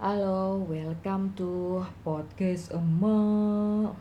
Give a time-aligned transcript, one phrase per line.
[0.00, 3.92] Halo, welcome to podcast emak.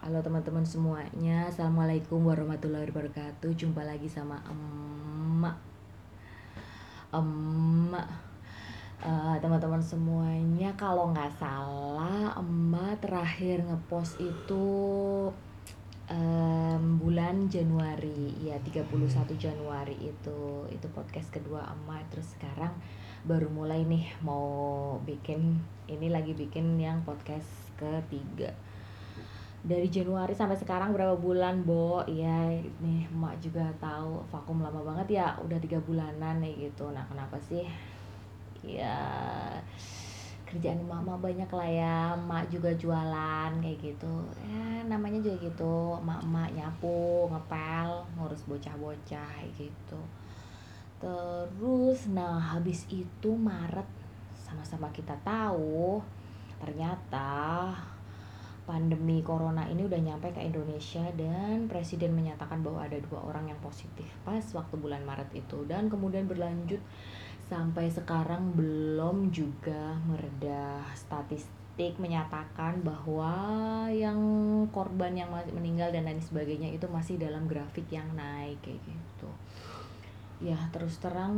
[0.00, 3.52] Halo teman-teman semuanya, assalamualaikum warahmatullahi wabarakatuh.
[3.52, 5.60] Jumpa lagi sama emak.
[7.12, 8.08] Emak,
[9.04, 14.64] uh, teman-teman semuanya, kalau nggak salah, emak terakhir ngepost itu
[16.08, 18.88] um, bulan Januari, ya 31
[19.36, 22.08] Januari itu, itu podcast kedua emak.
[22.08, 22.72] Terus sekarang
[23.26, 24.46] baru mulai nih mau
[25.02, 25.58] bikin
[25.90, 28.54] ini lagi bikin yang podcast ketiga.
[29.66, 32.06] Dari Januari sampai sekarang berapa bulan Bo?
[32.06, 32.46] Ya
[32.78, 36.86] nih emak juga tahu vakum lama banget ya udah tiga bulanan nih gitu.
[36.94, 37.66] Nah kenapa sih?
[38.62, 38.94] Ya
[40.46, 44.14] kerjaan mama banyak lah ya emak juga jualan kayak gitu.
[44.46, 49.98] Ya namanya juga gitu emak-emak nyapu ngepel ngurus bocah-bocah gitu
[50.96, 53.84] Terus nah habis itu Maret
[54.36, 56.00] sama-sama kita tahu
[56.56, 57.68] ternyata
[58.64, 63.60] pandemi corona ini udah nyampe ke Indonesia dan presiden menyatakan bahwa ada dua orang yang
[63.62, 65.62] positif pas waktu bulan Maret itu.
[65.68, 66.80] Dan kemudian berlanjut
[67.46, 70.82] sampai sekarang belum juga mereda.
[70.96, 73.36] Statistik menyatakan bahwa
[73.92, 74.18] yang
[74.72, 79.28] korban yang meninggal dan lain sebagainya itu masih dalam grafik yang naik kayak gitu
[80.40, 81.34] ya terus terang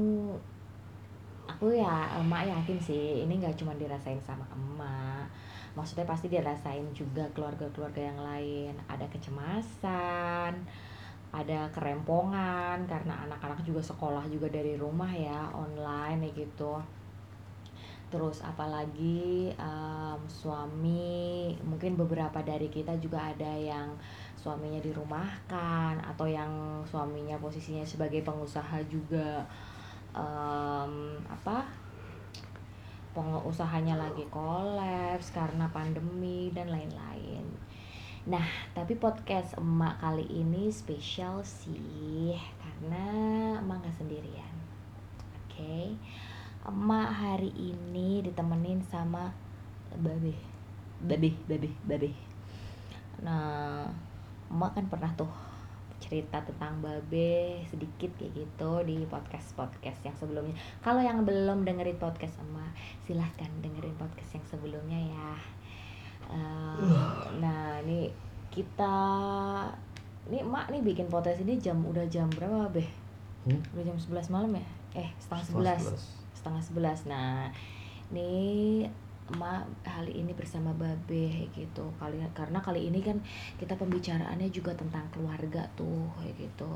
[1.48, 5.27] aku ya emak yakin sih ini nggak cuma dirasain sama emak.
[5.77, 8.74] Maksudnya pasti dirasain juga keluarga-keluarga yang lain.
[8.90, 10.55] Ada kecemasan
[11.28, 16.80] ada kerempongan karena anak-anak juga sekolah juga dari rumah ya online gitu.
[18.08, 23.92] Terus apalagi um, suami mungkin beberapa dari kita juga ada yang
[24.39, 29.42] suaminya dirumahkan atau yang suaminya posisinya sebagai pengusaha juga
[30.14, 31.67] um, apa
[33.12, 37.42] pengusahanya lagi kolaps karena pandemi dan lain-lain.
[38.28, 43.05] Nah, tapi podcast emak kali ini spesial sih karena
[43.58, 44.55] emak gak sendirian.
[45.42, 45.58] Oke.
[45.58, 45.86] Okay?
[46.68, 49.33] emak hari ini ditemenin sama
[49.96, 50.36] babe
[51.01, 52.11] babe babe babe
[53.24, 53.89] nah
[54.48, 55.31] emak kan pernah tuh
[55.98, 60.55] cerita tentang babe sedikit kayak gitu di podcast podcast yang sebelumnya.
[60.81, 62.73] Kalau yang belum dengerin podcast emak
[63.05, 65.31] silahkan dengerin podcast yang sebelumnya ya.
[66.29, 68.09] Uh, nah ini
[68.48, 68.97] kita
[70.31, 72.85] ini emak nih bikin podcast ini jam udah jam berapa be
[73.48, 73.75] hmm?
[73.75, 74.67] udah jam 11 malam ya?
[75.03, 75.83] Eh setengah sebelas.
[76.33, 76.98] Setengah sebelas.
[77.11, 77.51] Nah
[78.15, 78.86] ini
[79.28, 81.84] emak kali ini bersama babe gitu.
[82.00, 83.20] Kali karena kali ini kan
[83.61, 86.72] kita pembicaraannya juga tentang keluarga tuh kayak gitu.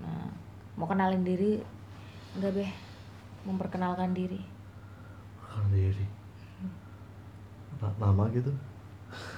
[0.00, 0.32] Nah
[0.80, 1.60] mau kenalin diri
[2.38, 2.66] enggak be?
[3.44, 4.40] Memperkenalkan diri.
[5.44, 6.06] Kenalin diri?
[7.80, 8.52] Nama gitu.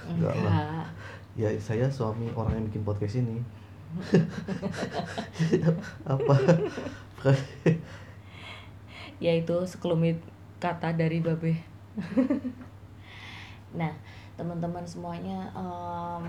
[0.06, 0.86] Enggak lah.
[1.34, 3.42] Ya saya suami orang yang bikin podcast ini.
[6.06, 6.34] Apa?
[9.18, 10.22] Yaitu sekelumit
[10.62, 11.69] kata dari babe
[13.80, 13.92] nah
[14.34, 16.24] teman-teman semuanya um,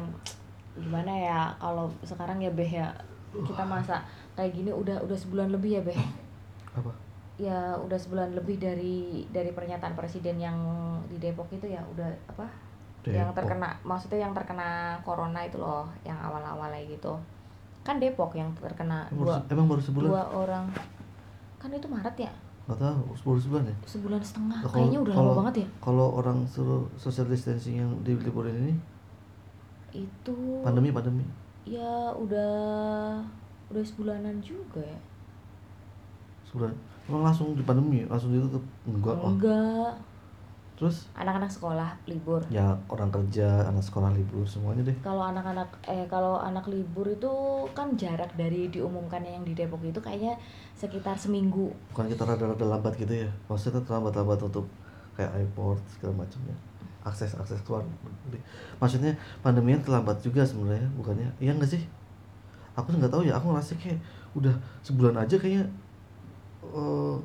[0.76, 2.88] gimana ya kalau sekarang ya beh ya
[3.32, 4.04] kita masa
[4.36, 6.00] kayak gini udah udah sebulan lebih ya beh?
[6.76, 6.92] Apa?
[7.40, 10.58] Ya udah sebulan lebih dari dari pernyataan presiden yang
[11.08, 12.48] di Depok itu ya udah apa?
[13.02, 13.18] Depok.
[13.18, 17.16] yang terkena maksudnya yang terkena corona itu loh yang awal-awalnya gitu.
[17.88, 20.08] Kan Depok yang terkena dua emang baru sebulan?
[20.12, 20.66] dua orang.
[21.58, 22.32] Kan itu Maret ya
[22.70, 23.76] Gak tahu, sepuluh sebulan ya?
[23.90, 25.68] Sebulan setengah, nah, kayaknya udah lama banget ya?
[25.82, 28.74] Kalau orang suruh social distancing yang di liburan ini?
[29.92, 31.26] Itu Pandemi, pandemi.
[31.66, 32.54] Ya udah
[33.72, 35.00] Udah sebulanan juga ya.
[36.44, 36.76] Sebulan.
[37.08, 38.60] Emang langsung di pandemi, langsung ditutup?
[38.84, 39.96] Enggak Enggak
[40.82, 41.06] Terus?
[41.14, 42.42] Anak-anak sekolah libur.
[42.50, 44.98] Ya orang kerja, anak sekolah libur semuanya deh.
[45.06, 47.30] Kalau anak-anak eh kalau anak libur itu
[47.78, 50.34] kan jarak dari diumumkannya yang di Depok itu kayaknya
[50.74, 51.70] sekitar seminggu.
[51.94, 53.30] Bukan kita rada-rada lambat gitu ya?
[53.46, 54.66] Maksudnya terlambat-lambat untuk
[55.14, 56.58] kayak airport segala macamnya
[57.02, 57.82] akses akses keluar
[58.78, 61.82] maksudnya pandeminya terlambat juga sebenarnya bukannya iya nggak sih
[62.78, 64.00] aku nggak tahu ya aku ngerasa kayak
[64.38, 64.54] udah
[64.86, 65.66] sebulan aja kayaknya
[66.62, 67.18] uh,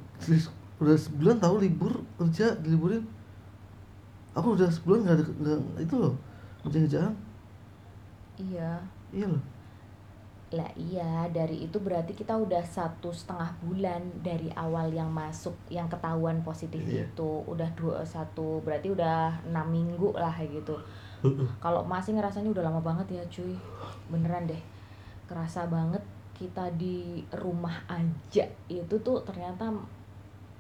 [0.81, 3.05] udah sebulan tahu libur kerja diliburin
[4.37, 6.15] aku udah sebulan nggak ada nggak itu loh
[6.63, 7.15] kerja-kerjaan
[8.37, 8.77] iya.
[9.15, 9.43] Iya loh.
[10.55, 15.91] Lah iya dari itu berarti kita udah satu setengah bulan dari awal yang masuk yang
[15.91, 17.07] ketahuan positif iya.
[17.07, 17.31] itu.
[17.49, 20.77] Udah dua satu berarti udah enam minggu lah gitu.
[21.65, 23.57] Kalau masih ngerasanya udah lama banget ya cuy.
[24.13, 24.63] Beneran deh.
[25.27, 26.03] Kerasa banget
[26.37, 28.47] kita di rumah aja.
[28.71, 29.73] Itu tuh ternyata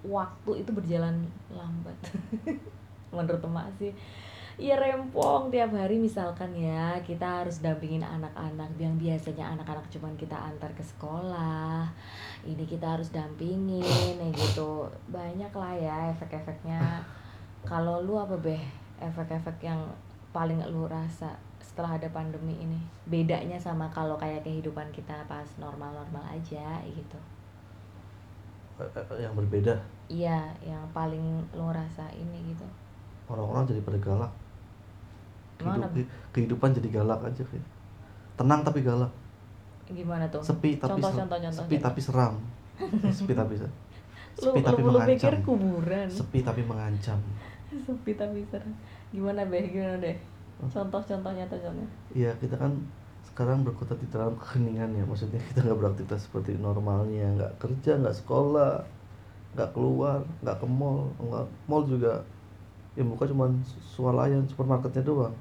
[0.06, 1.98] waktu itu berjalan lambat
[3.14, 3.92] menurut emak sih.
[4.56, 10.32] Iya rempong tiap hari misalkan ya kita harus dampingin anak-anak yang biasanya anak-anak cuman kita
[10.32, 11.84] antar ke sekolah.
[12.40, 14.88] Ini kita harus dampingin ya gitu.
[15.12, 17.04] Banyak lah ya efek-efeknya.
[17.68, 18.64] Kalau lu apa beh?
[18.96, 19.84] Efek-efek yang
[20.32, 22.80] paling lu rasa setelah ada pandemi ini?
[23.04, 27.20] Bedanya sama kalau kayak kehidupan kita pas normal-normal aja gitu.
[28.80, 29.76] Eh, eh, yang berbeda?
[30.08, 32.64] Iya yang paling lu rasa ini gitu
[33.26, 34.32] orang-orang jadi pada galak.
[35.56, 37.64] Kehidup- kehidupan jadi galak aja kayak
[38.36, 39.08] tenang tapi galak.
[39.88, 40.42] Gimana tuh?
[40.42, 41.86] Sepi tapi contoh, contoh, contoh, sepi contoh.
[41.88, 42.34] tapi seram.
[43.08, 43.68] Sepi tapi lu,
[44.36, 45.46] sepi tapi lu, pikir mengancam.
[45.46, 46.06] kuburan?
[46.10, 47.20] Sepi tapi mengancam.
[47.86, 48.72] Sepi tapi serem
[49.10, 49.64] gimana beh?
[49.72, 50.16] Gimana deh?
[50.56, 51.84] Contoh-contoh nyata contohnya
[52.16, 52.72] Iya kita kan
[53.26, 55.04] sekarang berkutat di dalam keheningan ya.
[55.04, 57.26] Maksudnya kita nggak beraktivitas seperti normalnya.
[57.36, 58.80] Nggak kerja nggak sekolah
[59.56, 61.08] nggak keluar nggak ke mall.
[61.20, 62.20] Nggak mall juga
[62.96, 63.50] yang buka cuman
[63.94, 65.34] swalayan supermarketnya doang.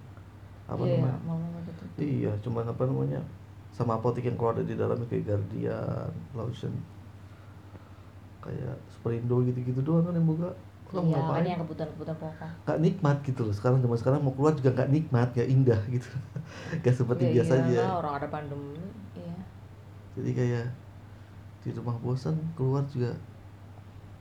[0.67, 1.19] Apa iya namanya?
[1.99, 3.21] iya cuman apa namanya?
[3.75, 6.73] Sama apotek yang keluar dari dalamnya kayak Guardian, Lawson
[8.45, 10.49] kayak Superindo gitu-gitu doang kan yang buka.
[10.93, 11.43] Lo iya ngapain?
[11.49, 12.51] yang kebutuhan-kebutuhan pokok.
[12.65, 13.53] Nggak nikmat gitu loh.
[13.57, 16.09] Sekarang zaman sekarang mau keluar juga nggak nikmat nggak indah gitu.
[16.81, 18.77] Nggak seperti Ya biasanya iyalah, orang ada pandemi
[19.17, 19.35] iya.
[20.15, 20.65] Jadi kayak
[21.65, 23.17] di rumah bosan keluar juga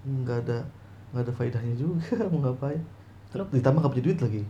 [0.04, 0.58] nggak ada
[1.12, 2.04] nggak ada faedahnya juga.
[2.32, 2.80] Mau ngapain
[3.34, 4.42] Lu- ditambah nggak punya duit lagi.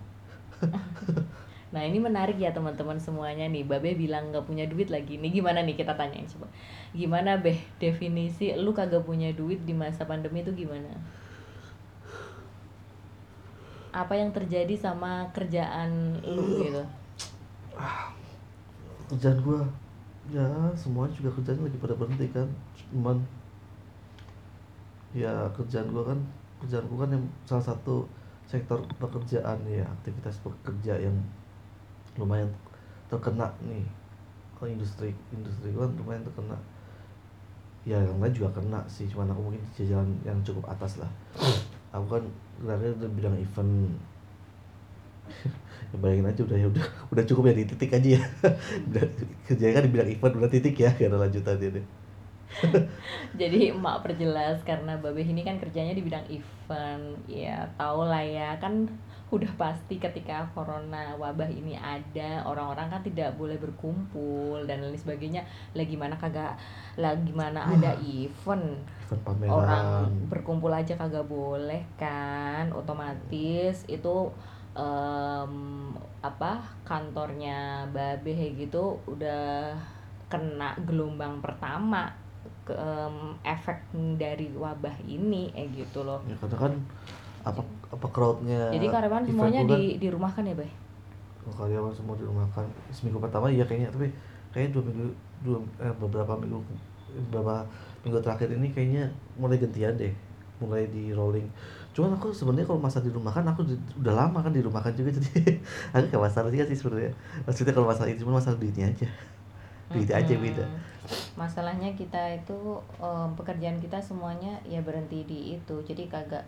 [1.74, 3.66] Nah ini menarik ya teman-teman semuanya nih.
[3.66, 5.18] Babe bilang nggak punya duit lagi.
[5.18, 6.46] Nih gimana nih kita tanyain coba.
[6.94, 7.58] Gimana Beh?
[7.82, 10.86] Definisi lu kagak punya duit di masa pandemi itu gimana?
[13.90, 16.82] Apa yang terjadi sama kerjaan lu gitu?
[19.10, 19.66] kerjaan gua.
[20.30, 20.46] Ya
[20.78, 22.46] semuanya juga kerjaan lagi pada berhenti kan.
[22.78, 23.18] Cuman
[25.10, 26.18] ya kerjaan gua kan
[26.62, 28.06] kerjaan gua kan yang salah satu
[28.48, 31.16] sektor pekerjaan ya aktivitas pekerja yang
[32.20, 32.48] lumayan
[33.10, 33.84] terkena nih.
[34.54, 36.58] Ke industri industri kan lumayan terkena.
[37.84, 41.10] Ya yang lain juga kena sih cuman aku mungkin di jajaran yang cukup atas lah.
[41.92, 42.24] Aku kan
[42.62, 43.72] geraknya di bidang event.
[45.94, 48.22] Ya bayangin aja udah ya udah udah cukup ya di titik aja ya.
[49.46, 51.86] Kerjanya kan di bidang event udah titik ya gak ada lanjutannya deh
[53.40, 57.18] Jadi emak perjelas karena Babe ini kan kerjanya di bidang event.
[57.26, 58.56] Ya tau lah ya.
[58.62, 58.86] Kan
[59.32, 65.42] udah pasti ketika corona wabah ini ada orang-orang kan tidak boleh berkumpul dan lain sebagainya.
[65.74, 66.54] Lah gimana kagak
[66.94, 68.78] lah gimana ada event?
[69.50, 72.70] Orang berkumpul aja kagak boleh kan?
[72.70, 74.30] Otomatis itu
[74.74, 75.54] em,
[76.22, 79.74] apa kantornya babe gitu udah
[80.26, 82.23] kena gelombang pertama
[82.64, 83.78] ke em, efek
[84.16, 86.20] dari wabah ini eh gitu loh.
[86.24, 86.72] Ya karena kan
[87.44, 87.60] apa
[87.92, 90.70] apa crowdnya jadi karyawan semuanya kan, di di rumah kan ya bay?
[91.44, 94.08] Oh, karyawan semua di rumah kan seminggu pertama iya kayaknya tapi
[94.56, 95.06] kayaknya dua minggu
[95.44, 96.58] dua eh, beberapa minggu
[97.28, 97.68] beberapa
[98.00, 99.04] minggu terakhir ini kayaknya
[99.36, 100.12] mulai gantian deh
[100.62, 101.44] mulai di rolling.
[101.92, 104.80] Cuman aku sebenarnya kalau masa di rumah kan aku di- udah lama kan di rumah
[104.80, 105.60] kan juga jadi
[105.92, 107.12] aku gak masalah juga sih sebenarnya.
[107.44, 109.06] Maksudnya kalau masalah itu cuma masalah duitnya aja.
[109.92, 110.66] Duitnya aja beda
[111.36, 115.76] masalahnya kita itu em, pekerjaan kita semuanya ya berhenti di itu.
[115.84, 116.44] Jadi kagak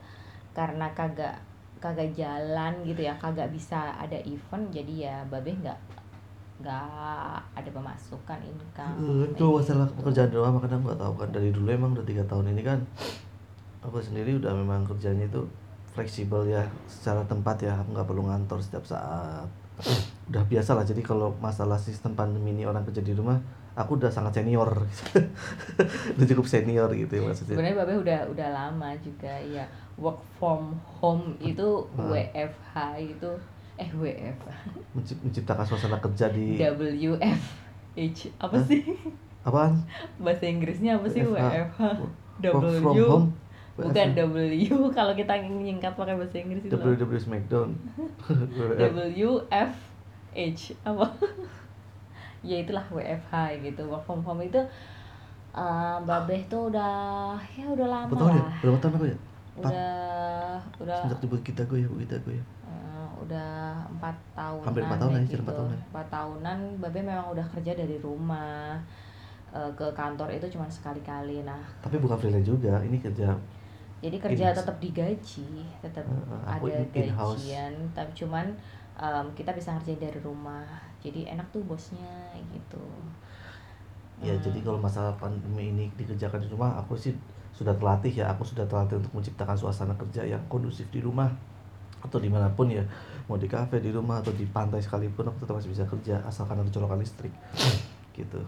[0.56, 1.37] karena kagak
[1.76, 5.77] kagak jalan gitu ya kagak bisa ada event jadi ya babe nggak
[6.65, 8.96] nggak ada pemasukan income.
[8.96, 9.96] Eh, itu masalah gitu.
[10.01, 11.29] pekerjaan doang makanya aku gak tahu kan.
[11.36, 12.81] Dari dulu emang udah tiga tahun ini kan
[13.86, 15.46] aku sendiri udah memang kerjanya itu
[15.94, 19.46] fleksibel ya secara tempat ya aku nggak perlu ngantor setiap saat
[20.26, 20.82] udah biasa lah.
[20.82, 23.38] Jadi kalau masalah sistem pandemi ini orang kerja di rumah
[23.72, 24.68] aku udah sangat senior.
[26.16, 27.54] Udah cukup senior gitu ya maksudnya.
[27.54, 32.08] Sebenarnya babe udah udah lama juga ya work from home itu Ah.
[32.08, 33.30] WFH itu
[33.76, 34.56] eh WFH
[34.96, 37.36] Menci- menciptakan suasana kerja di WFH
[38.38, 38.64] apa Hah?
[38.64, 38.80] sih?
[39.44, 39.72] Apaan?
[40.16, 41.36] Bahasa Inggrisnya apa sih WFH.
[41.76, 41.80] WFH
[42.48, 43.28] Work from W home?
[43.76, 44.36] Bukan W
[44.88, 46.72] kalau kita menyingkat pakai bahasa Inggris itu.
[46.72, 46.96] Loh.
[46.96, 47.76] WW Smackdown
[50.36, 51.06] WFH apa?
[52.46, 54.60] Ya itulah WFH gitu work from home itu
[55.56, 58.44] eh, babeh tuh udah ya udah lama berapa tahun ya?
[58.62, 59.19] berapa tahun aku ya?
[59.56, 59.90] Udah
[60.84, 62.44] udah sejak di kita gue ya kita gue ya.
[62.44, 63.50] Eh, udah
[63.90, 65.43] empat tahunan Hampir empat tahun ya hampir gitu.
[65.43, 65.78] empat tahun ya.
[65.90, 68.78] Empat tahunan babe memang udah kerja dari rumah
[69.56, 71.40] Eh, ke kantor itu cuma sekali-kali.
[71.46, 73.32] Nah tapi bukan freelance juga ini kerja
[74.05, 78.46] jadi kerja tetap digaji tetap Heeh, aku ada in- gajian tapi cuman
[78.96, 80.65] em, kita bisa ngerjain dari rumah.
[81.00, 82.81] Jadi enak tuh bosnya gitu.
[84.17, 84.41] Ya Hmm.
[84.41, 87.12] jadi kalau masalah pandemi ini dikerjakan di rumah aku sih
[87.53, 88.32] sudah terlatih ya.
[88.32, 91.29] Aku sudah terlatih untuk menciptakan suasana kerja yang kondusif di rumah
[92.00, 92.81] atau di mana pun ya.
[93.29, 96.56] Mau di kafe di rumah atau di pantai sekalipun aku tetap masih bisa kerja asalkan
[96.56, 97.32] ada colokan listrik.
[98.17, 98.41] Gitu.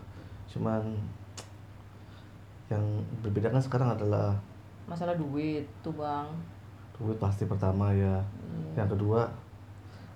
[0.49, 0.81] Cuman
[2.69, 2.85] yang
[3.25, 4.37] berbeda kan sekarang adalah
[4.85, 6.25] masalah duit tuh bang.
[6.97, 8.17] Duit pasti pertama ya.
[8.73, 8.85] Iya.
[8.85, 9.29] yang kedua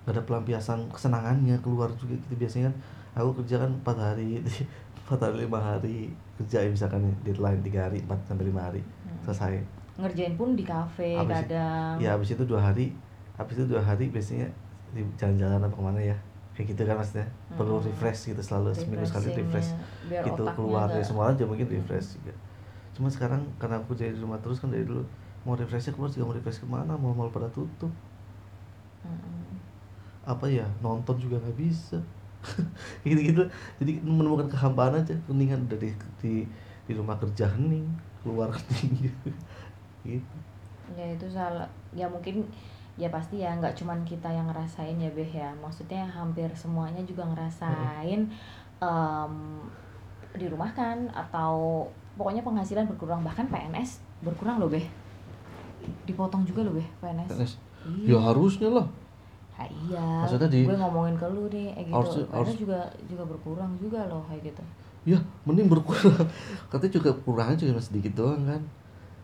[0.03, 2.35] nggak ada pelampiasan kesenangannya keluar juga gitu.
[2.35, 2.75] Biasanya kan
[3.15, 4.43] aku kerja kan empat hari
[5.03, 5.97] empat hari lima hari
[6.35, 8.81] kerja ya misalkan deadline tiga hari empat sampai lima hari.
[9.23, 9.59] Selesai.
[9.93, 11.95] Ngerjain pun di kafe Habis- kadang.
[12.01, 12.91] ya habis itu dua hari
[13.33, 14.49] habis itu dua hari biasanya
[14.91, 16.17] di jalan-jalan apa ke mana ya?
[16.53, 17.27] Kayak gitu kan maksudnya.
[17.53, 17.85] Perlu Hmm.
[17.87, 19.69] refresh gitu selalu seminggu sekali refresh.
[20.05, 22.33] biar gitu keluar ya semua juga mungkin refresh juga.
[22.93, 25.01] Cuma sekarang karena aku jadi di rumah terus kan dari dulu
[25.43, 26.93] mau refreshnya keluar juga mau refresh ke mana?
[26.93, 27.89] Mau mal pada tutup.
[29.03, 29.42] Mm-mm.
[30.23, 31.99] Apa ya nonton juga nggak bisa.
[33.07, 33.43] Gitu gitu
[33.79, 35.15] jadi menemukan kehampaan aja.
[35.27, 36.43] Mendingan dari di
[36.83, 37.87] di rumah kerja hening
[38.23, 39.11] keluar hening.
[40.03, 40.35] Gitu.
[40.95, 41.67] Ya itu salah.
[41.95, 42.47] Ya mungkin
[42.93, 45.49] ya pasti ya nggak cuman kita yang ngerasain ya beh ya.
[45.59, 48.27] Maksudnya hampir semuanya juga ngerasain
[48.83, 49.35] em,
[50.35, 51.87] di rumah kan atau
[52.19, 53.23] pokoknya penghasilan berkurang.
[53.23, 54.83] Bahkan PNS berkurang loh beh.
[56.07, 57.53] Dipotong juga loh beh PNS, PNS.
[57.83, 58.15] Iya.
[58.15, 58.87] ya harusnya lah
[59.53, 60.05] Ha, iya.
[60.25, 61.93] Maksudnya di- gue ngomongin ke lu nih eh gitu.
[61.93, 64.63] Harusnya- PNS harus- juga juga berkurang juga loh kayak gitu.
[65.03, 66.25] Ya mending berkurang.
[66.73, 68.61] Katanya juga kurangnya juga masih sedikit doang kan?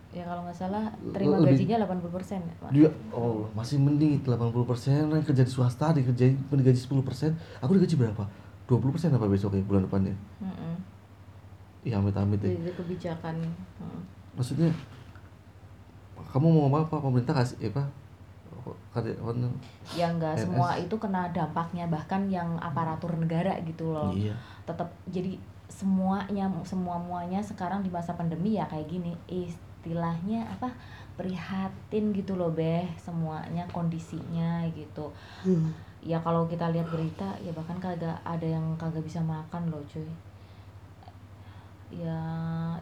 [0.09, 2.41] Ya kalau nggak salah terima Lebih- gajinya 80% persen
[2.73, 5.05] dia oh masih mending 80% persen.
[5.21, 7.31] Kerja di swasta dikerjain digaji 10% persen.
[7.61, 8.25] Aku digaji berapa?
[8.69, 10.13] 20% persen apa besok ya bulan depannya?
[11.79, 13.39] Iya amit amit deh jadi kebijakan
[13.79, 14.01] mm.
[14.35, 14.67] maksudnya
[16.29, 16.99] kamu mau apa?
[16.99, 17.87] Pemerintah kasih apa?
[19.95, 20.43] Ya nggak PNS.
[20.45, 24.11] semua itu kena dampaknya bahkan yang aparatur negara gitu loh.
[24.13, 24.35] Iya.
[24.67, 25.39] Tetap jadi
[25.69, 29.13] semuanya semua muanya sekarang di masa pandemi ya kayak gini.
[29.29, 30.69] Istilahnya apa?
[31.19, 35.11] Prihatin gitu loh beh semuanya kondisinya gitu.
[35.99, 40.07] Ya kalau kita lihat berita ya bahkan kagak ada yang kagak bisa makan loh cuy.
[41.89, 42.21] Ya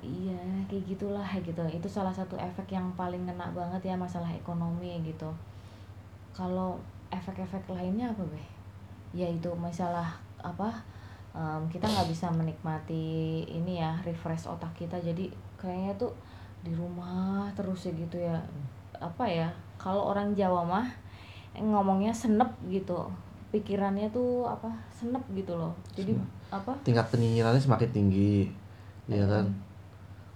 [0.06, 0.38] iya
[0.70, 1.62] kayak gitulah kayak gitu.
[1.82, 5.34] Itu salah satu efek yang paling kena banget ya masalah ekonomi gitu
[6.38, 6.78] kalau
[7.10, 8.48] efek-efek lainnya apa beh?
[9.18, 10.70] Ya itu masalah apa
[11.34, 15.02] em, kita nggak bisa menikmati ini ya refresh otak kita.
[15.02, 16.14] Jadi kayaknya tuh
[16.62, 18.38] di rumah terus ya gitu ya.
[19.02, 19.50] Apa ya
[19.82, 20.88] kalau orang Jawa mah
[21.58, 23.10] ngomongnya senep gitu.
[23.50, 25.74] Pikirannya tuh apa senep gitu loh.
[25.98, 26.14] Jadi
[26.54, 26.78] apa?
[26.86, 28.46] Tingkat penyinyirannya semakin tinggi
[29.10, 29.50] ya kan?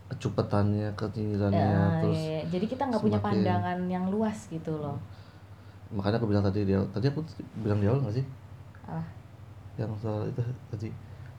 [0.09, 2.41] Kecupetannya kenyinyirannya Ya, terus iya, iya.
[2.51, 4.97] jadi kita nggak punya pandangan yang luas gitu loh
[5.91, 7.19] makanya aku bilang tadi dia tadi aku
[7.63, 8.25] bilang di awal nggak sih?
[8.87, 9.03] Ah
[9.79, 10.87] yang soal itu tadi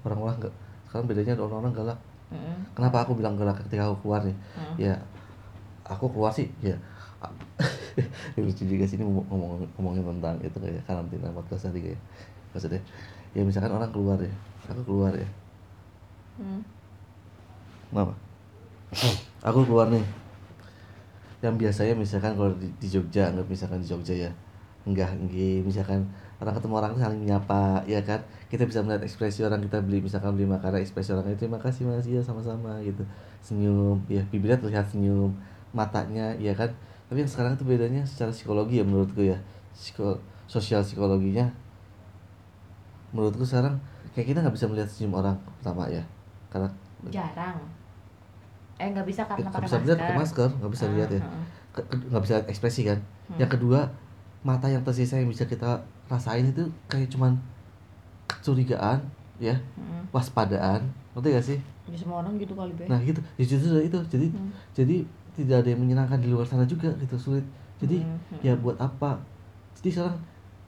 [0.02, 0.54] orang-orang nggak
[0.88, 1.99] sekarang bedanya ada orang-orang galak.
[2.32, 4.37] Mm-mm, kenapa aku bilang galak ketika aku keluar nih?
[4.56, 4.75] Mm.
[4.80, 4.94] ya
[5.85, 6.76] aku keluar sih ya.
[8.40, 12.00] Lucu juga sih ini ngomong ngomong- ngomongin tentang itu kayak karantina 14 hari kayak
[12.50, 12.80] maksudnya
[13.37, 14.32] ya misalkan orang keluar ya
[14.68, 15.28] aku keluar ya.
[16.40, 16.61] Mm.
[17.92, 18.14] kenapa?
[19.44, 20.02] Aku keluar nih
[21.42, 24.30] yang biasanya misalkan kalau di, di Jogja nggak misalkan di Jogja ya
[24.82, 26.06] enggak enggak misalkan
[26.42, 28.18] orang ketemu orang saling menyapa ya kan?
[28.50, 31.87] Kita bisa melihat ekspresi orang kita beli misalkan beli makanan ekspresi orang itu terima kasih
[31.87, 33.06] mas ya sama-sama gitu.
[33.38, 35.30] Senyum ya bibirnya terlihat senyum
[35.70, 36.70] matanya ya kan?
[37.06, 39.38] Tapi yang sekarang itu bedanya secara psikologi ya menurutku ya.
[39.70, 40.18] Psiko,
[40.50, 41.46] sosial psikologinya
[43.14, 43.78] menurutku sekarang
[44.18, 46.02] kayak kita nggak bisa melihat senyum orang pertama ya.
[46.50, 46.68] Karena
[47.11, 47.81] jarang
[48.82, 50.48] eh nggak bisa karena nggak pakai bisa masker ke masker.
[50.52, 51.20] nggak bisa Ah, lihat ya.
[51.22, 52.98] ah, ke- nggak bisa ekspresi kan.
[53.30, 53.38] Hmm.
[53.38, 53.80] yang kedua
[54.42, 55.78] mata yang tersisa yang bisa kita
[56.10, 57.38] rasain itu kayak cuman
[58.28, 58.98] kecurigaan
[59.38, 59.54] ya.
[59.74, 60.02] Mm.
[60.10, 60.82] waspadaan
[61.14, 61.58] ngerti gak sih?
[61.86, 62.84] Ya, semua orang gitu kali be.
[62.84, 63.20] Nah gitu.
[63.34, 63.98] Ya justru itu.
[64.08, 64.50] Jadi Hmm.
[64.72, 64.96] jadi
[65.32, 67.44] tidak ada yang menyenangkan di luar sana juga gitu sulit.
[67.78, 68.40] Jadi Hmm, hmm.
[68.40, 69.16] ya buat apa?
[69.76, 70.16] Jadi sekarang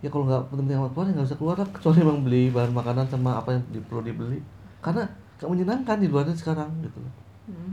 [0.01, 1.69] ya kalau nggak penting amat keluar ya nggak usah keluar lah.
[1.69, 4.39] Kecuali emang beli bahan makanan sama apa yang perlu dibeli.
[4.81, 5.05] Karena
[5.35, 7.01] gak menyenangkan di luarnya sekarang gitu.
[7.47, 7.73] Mm.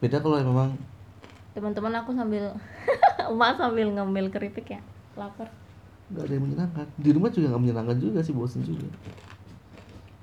[0.00, 0.70] Beda kalau memang
[1.52, 2.56] teman-teman aku sambil
[3.30, 4.80] emak sambil ngemil keripik ya
[5.18, 5.46] lapar.
[6.10, 6.86] Nggak ada yang menyenangkan.
[6.96, 8.88] Di rumah juga nggak menyenangkan juga sih bosen juga.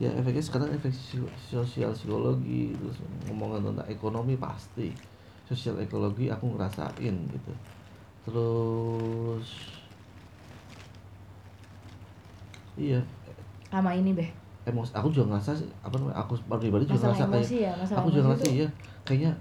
[0.02, 0.94] Ya efeknya sekarang efek
[1.50, 2.98] sosial psikologi terus
[3.30, 4.90] ngomongin tentang ekonomi pasti.
[5.46, 7.54] Sosial ekologi aku ngerasain gitu.
[8.28, 9.48] Terus
[12.80, 13.00] iya.
[13.70, 14.28] Sama ini be
[14.68, 18.08] emosi aku juga ngerasa sih, apa namanya aku pribadi juga masalah ngerasa kayak ya aku
[18.12, 18.68] juga ngerasa iya
[19.08, 19.32] kayaknya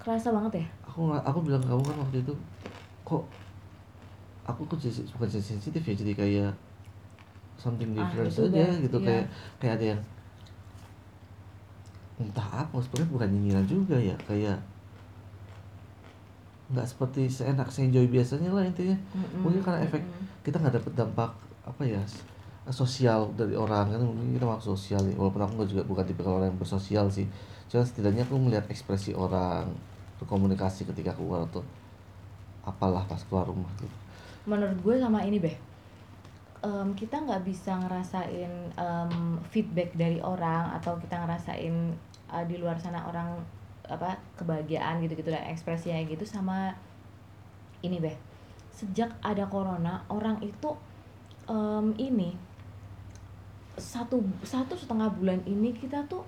[0.00, 2.34] kerasa banget ya aku aku bilang kamu kan waktu itu
[3.04, 3.22] kok
[4.48, 6.52] aku kok jadi bukan jadi sensitif ya jadi kayak
[7.60, 9.06] something Ah, different ya sudah, aja gitu iya.
[9.06, 9.24] kayak
[9.60, 10.00] kayak ada yang
[12.20, 14.56] entah apa sebenarnya bukan nyinyiran juga ya kayak
[16.70, 20.44] nggak seperti seenak seenjoy biasanya lah intinya Mm-mm, mungkin karena efek mm-mm.
[20.46, 21.30] kita nggak dapet dampak
[21.66, 22.00] apa ya
[22.70, 25.14] sosial dari orang kan mungkin kita masuk sosial ya.
[25.18, 27.26] walaupun aku juga bukan tipe orang yang bersosial sih
[27.70, 29.70] cuma setidaknya aku melihat ekspresi orang
[30.18, 31.62] berkomunikasi ketika keluar atau
[32.66, 33.96] apalah pas keluar rumah gitu.
[34.44, 35.56] Menurut gue sama ini beh.
[36.60, 39.12] Em, kita nggak bisa ngerasain em,
[39.48, 41.72] feedback dari orang atau kita ngerasain
[42.28, 43.38] eh, di luar sana orang
[43.88, 46.74] apa kebahagiaan gitu gitu lah ekspresinya gitu sama
[47.80, 48.18] ini beh.
[48.74, 50.74] Sejak ada corona orang itu
[51.48, 52.34] em, ini
[53.80, 56.20] satu satu setengah bulan ini kita tuh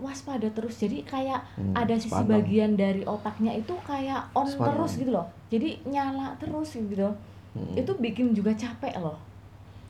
[0.00, 0.74] waspada terus.
[0.74, 5.28] Jadi kayak Hmm, ada sisi bagian dari otaknya itu kayak on terus gitu loh.
[5.46, 7.08] Jadi nyala terus gitu.
[7.50, 7.74] Mm-mm.
[7.74, 9.18] itu bikin juga capek loh.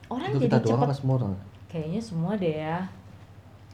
[0.06, 1.32] Orang itu jadi kita doang cepet semua orang?
[1.66, 2.78] Kayaknya semua deh ya.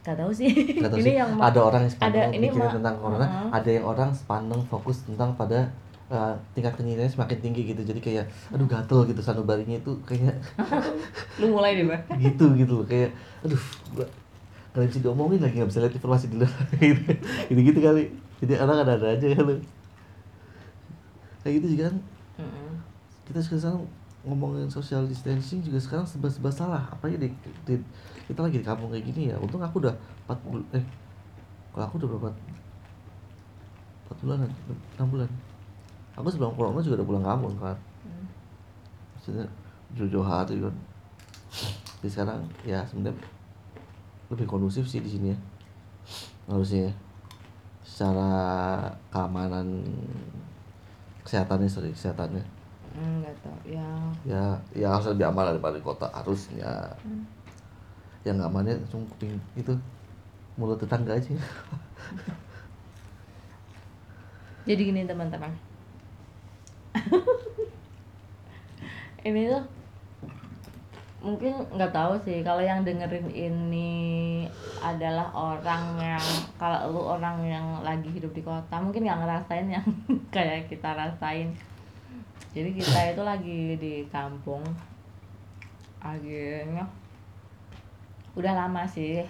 [0.02, 0.50] Gak tahu sih.
[0.76, 1.16] Nggak tahu ini sih.
[1.16, 3.48] yang ada orang yang ada- ini mikirin tentang corona Heeh.
[3.52, 5.70] ada yang orang sepaneng fokus tentang pada
[6.06, 7.82] uh, tingkat kenyiriannya semakin tinggi gitu.
[7.82, 10.34] Jadi kayak aduh gatel gitu sanubarinya itu kayaknya
[11.40, 12.86] lu mulai deh bang gitu gitu loh.
[12.86, 13.62] Kayak aduh
[13.94, 14.06] gua
[14.76, 16.52] nggak bisa diomongin lagi nggak bisa lihat informasi di luar.
[16.76, 17.00] Gitu.
[17.48, 18.04] Gitu gitu kali.
[18.44, 19.46] Jadi orang ada ada aja kan.
[21.40, 21.96] Kayak gitu juga kan.
[23.24, 23.88] Kita sekarang
[24.26, 26.84] ngomongin social distancing juga sekarang sebab-sebab salah.
[26.92, 27.32] Apa ya di,
[27.64, 27.86] di-
[28.28, 29.36] kita lagi di kampung kayak gini ya.
[29.40, 29.94] Untung aku udah
[30.28, 30.84] 4 bulan eh
[31.72, 32.30] kalau aku udah berapa?
[34.12, 34.36] 4 bulan
[35.00, 35.30] 6 bulan.
[36.16, 37.78] Aku sebelum corona juga udah pulang kampung kan.
[39.16, 39.46] Maksudnya
[39.96, 40.74] jauh-jauh hari kan.
[42.02, 43.16] Jadi sekarang ya sebenarnya
[44.32, 45.38] lebih kondusif sih di sini ya.
[46.50, 46.92] Harusnya ya.
[47.86, 48.30] secara
[49.14, 49.86] keamanan
[51.22, 52.42] kesehatannya sorry kesehatannya.
[52.96, 53.88] Nggak tahu ya.
[54.26, 56.90] Ya ya harus lebih aman daripada di kota harusnya.
[58.26, 59.72] Yang nggak amannya cuma kuping itu
[60.58, 61.30] mulut tetangga aja.
[64.66, 65.52] Jadi gini teman-teman.
[69.26, 69.75] Ini tuh
[71.26, 72.46] mungkin nggak tahu sih.
[72.46, 73.90] Kalau yang dengerin ini
[74.78, 79.86] adalah orang yang kalau lu orang yang lagi hidup di kota mungkin nggak ngerasain yang
[80.34, 81.50] kayak kita rasain.
[82.54, 84.62] Jadi kita itu lagi di kampung.
[85.98, 86.86] Akhirnya
[88.38, 89.26] udah lama sih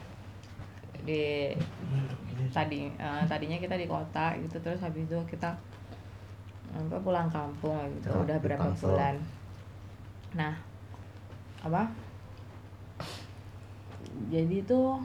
[1.07, 1.55] di
[2.53, 5.57] tadi eh, tadinya kita di kota gitu terus habis itu kita
[6.77, 8.13] apa pulang kampung gitu.
[8.13, 9.17] Udah berapa bulan.
[10.37, 10.76] Nah
[11.67, 11.91] apa?
[14.33, 14.99] Jadi tuh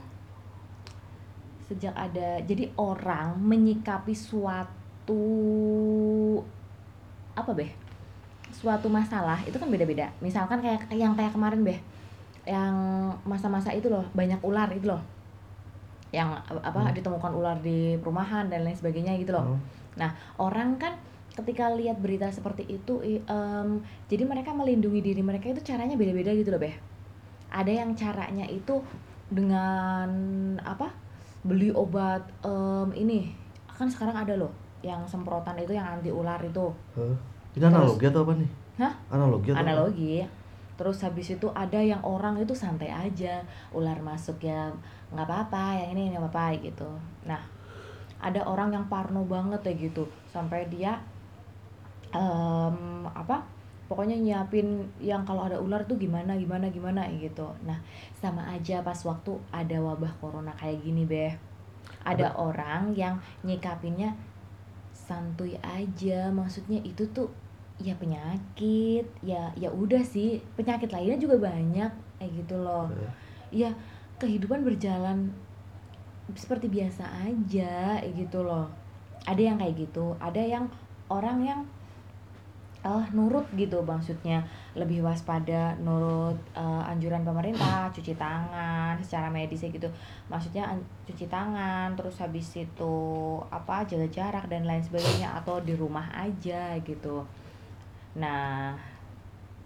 [1.71, 5.23] sejak ada jadi orang menyikapi suatu
[7.31, 7.71] apa beh?
[8.51, 10.11] Suatu masalah itu kan beda-beda.
[10.19, 11.79] Misalkan kayak yang kayak kemarin beh.
[12.43, 12.75] Yang
[13.23, 15.01] masa-masa itu loh banyak ular itu loh.
[16.11, 16.91] Yang apa Hmm.
[16.91, 19.55] ditemukan ular di perumahan dan lain sebagainya gitu loh.
[19.55, 19.59] Oh,
[19.95, 20.95] Nah, orang kan
[21.31, 23.79] ketika lihat berita seperti itu, em,
[24.11, 26.75] jadi mereka melindungi diri mereka itu caranya beda-beda gitu loh, Beh.
[27.51, 28.79] Ada yang caranya itu
[29.31, 30.09] dengan
[30.63, 30.91] apa?
[31.43, 33.31] Beli obat em, ini.
[33.71, 36.69] Kan sekarang ada loh yang semprotan itu yang anti ular itu.
[36.97, 37.15] Hah?
[37.51, 38.93] ini analogi atau apa nih Hah?
[39.11, 39.67] analogi atau apa?
[39.67, 40.23] Analogi.
[40.79, 44.73] Terus habis itu ada yang orang itu santai aja, ular masuk ya
[45.13, 46.89] nggak apa-apa, yang ini nggak apa-apa gitu.
[47.27, 47.37] Nah,
[48.17, 50.97] ada orang yang parno banget ya gitu, sampai dia
[52.13, 52.77] em,
[53.11, 53.43] apa?
[53.91, 57.43] Pokoknya nyiapin yang kalau ada ular tuh gimana gimana gimana gitu.
[57.67, 57.75] Nah,
[58.15, 61.35] sama aja pas waktu ada wabah corona kayak gini, Beh.
[62.07, 64.15] Ada orang yang nyikapinnya
[64.95, 67.27] santuy aja, maksudnya itu tuh
[67.81, 71.89] ya penyakit ya ya udah sih penyakit lainnya juga banyak
[72.21, 73.09] kayak gitu loh Ya.
[73.65, 73.69] ya
[74.21, 75.33] kehidupan berjalan
[76.37, 78.69] seperti biasa aja gitu loh
[79.25, 80.69] ada yang kayak gitu ada yang
[81.09, 81.59] orang yang
[82.81, 84.41] eh nurut gitu maksudnya.
[84.73, 89.85] Lebih waspada nurut eh, anjuran pemerintah cuci tangan secara medis gitu.
[90.25, 90.73] Maksudnya
[91.05, 92.95] cuci tangan terus habis itu
[93.53, 97.21] apa jaga jarak dan lain sebagainya atau di rumah aja gitu.
[98.17, 98.73] Nah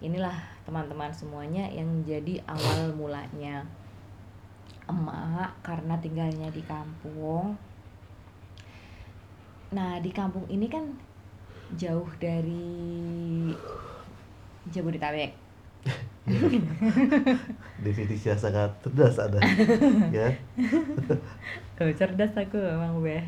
[0.04, 0.36] inilah
[0.68, 3.64] teman-teman semuanya yang jadi awal mulanya.
[4.86, 7.56] Emak karena tinggalnya di kampung.
[9.72, 11.05] Nah di kampung ini kan
[11.74, 13.50] jauh dari
[14.70, 15.34] Jabodetabek
[17.86, 19.38] definisi yang sangat cerdas ada
[20.10, 20.34] ya
[21.98, 23.24] cerdas aku emang beh.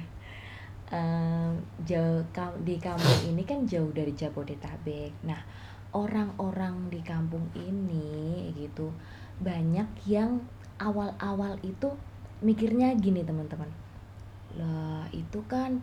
[0.88, 1.53] Em,
[1.85, 2.24] jauh
[2.64, 5.12] di kampung ini kan jauh dari Jabodetabek.
[5.29, 5.37] Nah,
[5.92, 8.88] orang-orang di kampung ini gitu
[9.37, 10.40] banyak yang
[10.81, 11.92] awal-awal itu
[12.40, 13.68] mikirnya gini teman-teman.
[14.57, 15.77] Lah, itu kan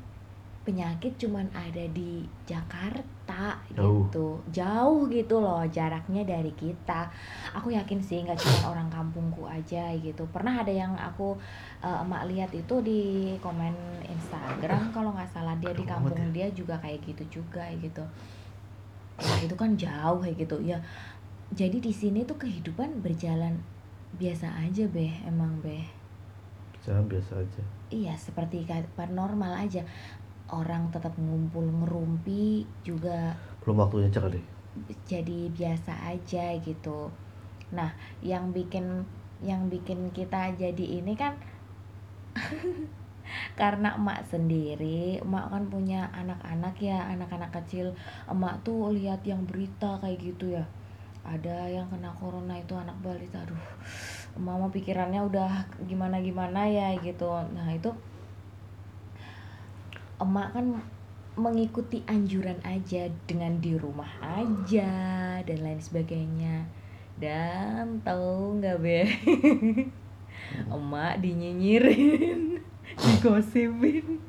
[0.66, 4.10] penyakit cuman ada di Jakarta Jauh.
[4.10, 4.42] gitu.
[4.50, 7.06] Jauh gitu loh jaraknya dari kita.
[7.54, 10.26] Aku yakin sih nggak cuma orang kampungku aja gitu.
[10.34, 11.38] Pernah ada yang aku
[11.86, 13.02] eh, emak lihat itu di
[13.38, 18.02] komen Instagram kalau nggak salah dia di kampung amat dia juga kayak gitu juga gitu.
[19.22, 20.58] Nah itu kan jauh kayak gitu.
[20.66, 20.82] Ya
[21.54, 23.62] jadi di sini tuh kehidupan berjalan
[24.18, 25.86] biasa aja beh emang beh.
[26.86, 27.62] Jangan biasa aja.
[27.90, 29.82] Iya, seperti paranormal aja.
[30.54, 33.34] Orang tetap ngumpul ngerumpi juga
[33.66, 34.56] belum waktunya aja kali
[35.08, 37.10] jadi biasa aja gitu.
[37.72, 39.08] Nah, yang bikin
[39.44, 41.36] yang bikin kita jadi ini kan
[43.60, 47.96] karena emak sendiri, emak kan punya anak-anak ya, anak-anak kecil.
[48.28, 50.66] Emak tuh lihat yang berita kayak gitu ya.
[51.26, 53.42] Ada yang kena corona itu anak balita.
[53.42, 53.58] Aduh,
[54.38, 55.52] emak mah pikirannya udah
[55.88, 57.32] gimana-gimana ya gitu.
[57.56, 57.90] Nah, itu
[60.16, 60.66] emak kan
[61.36, 64.92] mengikuti anjuran aja dengan di rumah aja
[65.44, 66.64] dan lain sebagainya.
[67.20, 69.04] Dan tahu nggak be?
[70.76, 72.60] Emak dinyinyirin
[73.02, 74.20] digosipin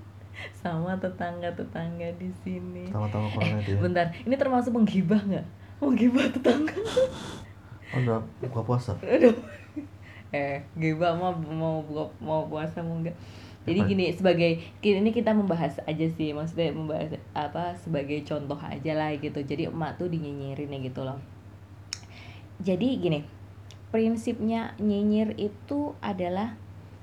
[0.55, 2.91] sama tetangga-tetangga di sini.
[2.91, 4.07] Sama-sama itu ya bentar.
[4.27, 5.47] Ini termasuk menggibah nggak?
[5.83, 6.75] Menggibah tetangga.
[7.95, 8.93] Oh udah buka puasa?
[9.03, 9.35] Aduh.
[10.35, 13.15] eh gibah mah mau buka mau puasa mau enggak
[13.67, 19.11] jadi gini sebagai ini kita membahas aja sih maksudnya membahas apa sebagai contoh aja lah
[19.19, 19.43] gitu.
[19.43, 21.19] Jadi emak tuh dinyinyirin ya gitu loh.
[22.63, 23.21] Jadi gini
[23.91, 26.55] prinsipnya nyinyir itu adalah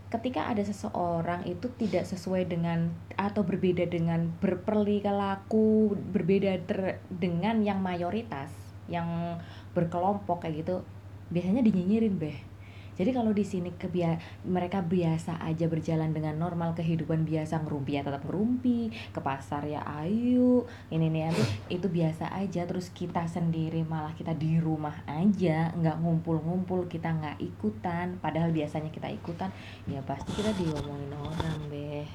[0.08, 7.82] ketika ada seseorang itu tidak sesuai dengan atau berbeda dengan berperlilaku berbeda ter- dengan yang
[7.82, 8.54] mayoritas
[8.86, 9.42] yang
[9.74, 10.86] berkelompok kayak gitu
[11.34, 12.53] biasanya dinyinyirin beh
[12.94, 18.02] jadi kalau di sini kebia mereka biasa aja berjalan dengan normal kehidupan biasa ngerumpi ya
[18.06, 21.44] tetap ngerumpi ke pasar ya ayo ini nih itu
[21.84, 27.38] itu biasa aja terus kita sendiri malah kita di rumah aja nggak ngumpul-ngumpul kita nggak
[27.42, 28.18] ikutan.
[28.24, 29.50] Padahal biasanya kita ikutan
[29.90, 32.08] ya pasti kita diomongin orang beh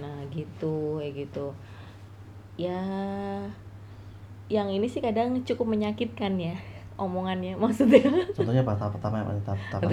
[0.00, 1.52] nah gitu kayak gitu.
[2.56, 2.80] Ya
[4.48, 6.56] yang ini sih kadang cukup menyakitkan ya
[6.94, 8.02] omongannya maksudnya.
[8.30, 9.90] Contohnya apa tahap pertama apa tahap pertama.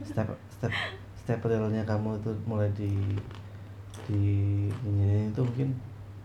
[0.00, 0.72] Step step
[1.14, 2.90] step realnya kamu itu mulai di
[4.06, 4.22] di
[4.82, 5.70] ini itu mungkin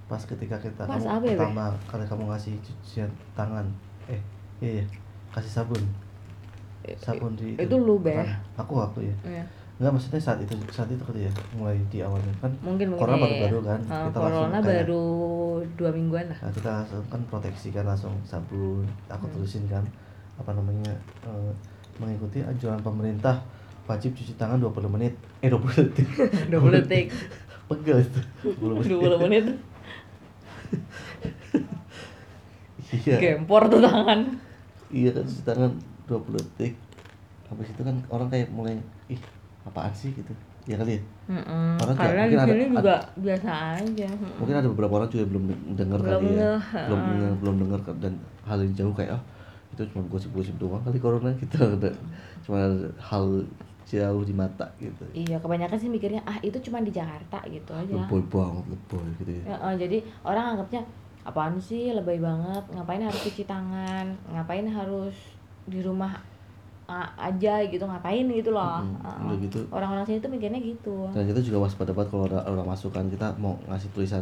[0.05, 3.65] pas ketika kita Pas kamu apa ya, pertama kali kamu ngasih cucian tangan
[4.05, 4.21] eh
[4.59, 4.85] iya, iya
[5.29, 5.81] kasih sabun.
[6.95, 8.13] Sabun di itu lu, Be.
[8.13, 8.37] tangan.
[8.55, 9.15] aku aku ya.
[9.25, 9.43] Ya,
[9.75, 13.01] Enggak maksudnya saat itu saat itu kali ya mulai di awalnya kan mungkin mungkin.
[13.01, 13.67] corona ya, baru-baru ya.
[13.67, 15.03] kan Ah, kita langsung corona kayak baru
[15.75, 16.39] dua mingguan lah.
[16.39, 19.33] Nah, kita langsung kan proteksi kan langsung sabun aku Hmm.
[19.35, 19.83] tulisin kan
[20.35, 20.91] apa namanya
[21.23, 21.51] eh,
[21.95, 23.39] mengikuti anjuran pemerintah
[23.85, 25.13] wajib cuci tangan 20 menit.
[25.39, 26.07] Eh 20 detik.
[26.51, 27.05] 20 detik.
[27.67, 28.19] Pegel itu.
[28.61, 29.45] 20 menit 20 menit.
[32.87, 33.17] Iya.
[33.17, 34.19] Gempor tuh tangan.
[34.87, 35.71] Iya kan cuci tangan
[36.05, 36.73] 20 detik.
[37.45, 39.19] Habis itu kan orang kayak mulai ih
[39.63, 40.11] apaan sih?
[40.11, 40.29] gitu.
[40.65, 41.01] Ya kali ya.
[41.27, 44.07] Mm-mm, Orang juga- karena di mungkin ada- sini juga biasa aja.
[44.35, 45.43] Mungkin ada beberapa orang juga belum
[45.75, 46.53] dengar kali ya.
[46.89, 49.21] Belum dengar belum dengar dan hal yang jauh kayak ah
[49.75, 51.91] itu cuma gosip-gosip doang kali corona kita ada
[52.47, 52.63] cuma
[52.95, 53.43] hal
[53.85, 55.05] jauh di mata gitu.
[55.13, 57.93] Iya kebanyakan sih mikirnya ah itu cuma di Jakarta gitu aja.
[57.93, 59.43] Lebay banget lebay gitu ya.
[59.45, 60.81] Ya, eh, jadi orang anggapnya
[61.21, 65.13] apaan sih lebay banget ngapain harus cuci tangan ngapain harus
[65.69, 66.17] di rumah
[67.17, 68.25] aja gitu ngapain?
[68.29, 68.81] gitu loh.
[69.01, 69.59] Eh, udah gitu.
[69.73, 71.09] orang-orang sini tuh mikirnya gitu.
[71.13, 74.21] Dan kita juga waspada banget kalau ada orang masuk kan kita mau ngasih tulisan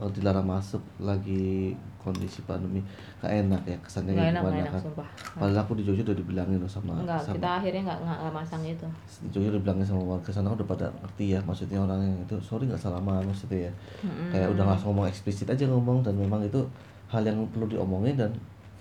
[0.00, 2.82] eh, dilarang masuk lagi kondisi pandemi.
[3.22, 4.82] Gak enak ya kesannya gitu enak banyak enak kan?
[4.82, 5.08] sumpah.
[5.38, 8.62] Padahal aku di Jogja udah dibilangin loh sama enggak sama kita akhirnya nggak nggak masang
[8.66, 8.86] itu.
[9.22, 12.36] Di Jogja udah bilangin sama warga sana udah pada ngerti ya maksudnya orang yang itu
[12.42, 13.72] sorry nggak salaman maksudnya ya.
[14.02, 14.28] Mm-mm.
[14.34, 16.60] kayak udah langsung ngomong eksplisit aja ngomong dan memang itu
[17.12, 18.32] hal yang perlu diomongin dan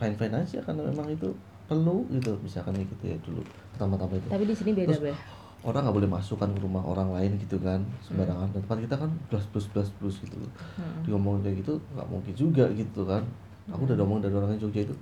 [0.02, 1.30] fine fine aja karena memang itu
[1.70, 3.40] perlu gitu misalkan gitu ya dulu
[3.78, 4.28] pertama-tama itu.
[4.28, 5.16] Tapi di sini beda Terus,
[5.62, 8.50] orang nggak boleh masuk kan ke rumah orang lain gitu kan sembarangan.
[8.50, 10.38] Dan tempat kita kan plus plus plus plus gitu
[10.82, 11.06] Mm.
[11.06, 13.22] diomongin kayak gitu nggak mungkin juga gitu kan.
[13.70, 14.96] Aku udah ngomong dari orangnya Jogja itu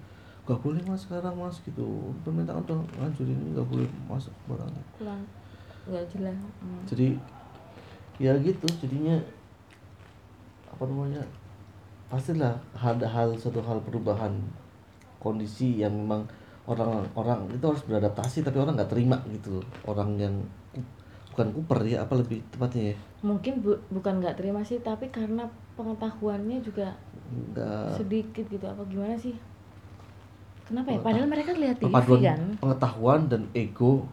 [0.43, 2.11] nggak boleh mas sekarang mas gitu.
[2.27, 5.23] Pemerintah udah ngancurin ini nggak boleh masuk barangnya kurang
[5.89, 6.35] nggak jelas.
[6.59, 6.81] Mm.
[6.85, 7.07] jadi
[8.19, 9.15] ya gitu jadinya
[10.69, 11.23] apa namanya
[12.11, 14.33] pastilah ada hal satu hal perubahan
[15.23, 16.27] kondisi yang memang
[16.69, 19.58] orang orang itu harus beradaptasi tapi orang nggak terima gitu
[19.89, 20.36] orang yang
[21.34, 22.95] bukan kuper ya apa lebih tepatnya ya?
[23.25, 26.93] Mungkin bu- bukan nggak terima sih tapi karena pengetahuannya juga
[27.55, 27.97] nggak.
[27.97, 29.34] sedikit gitu apa gimana sih?
[30.69, 30.99] Kenapa ya?
[31.01, 32.39] Padahal mereka lihat TV kan?
[32.62, 34.05] pengetahuan dan ego.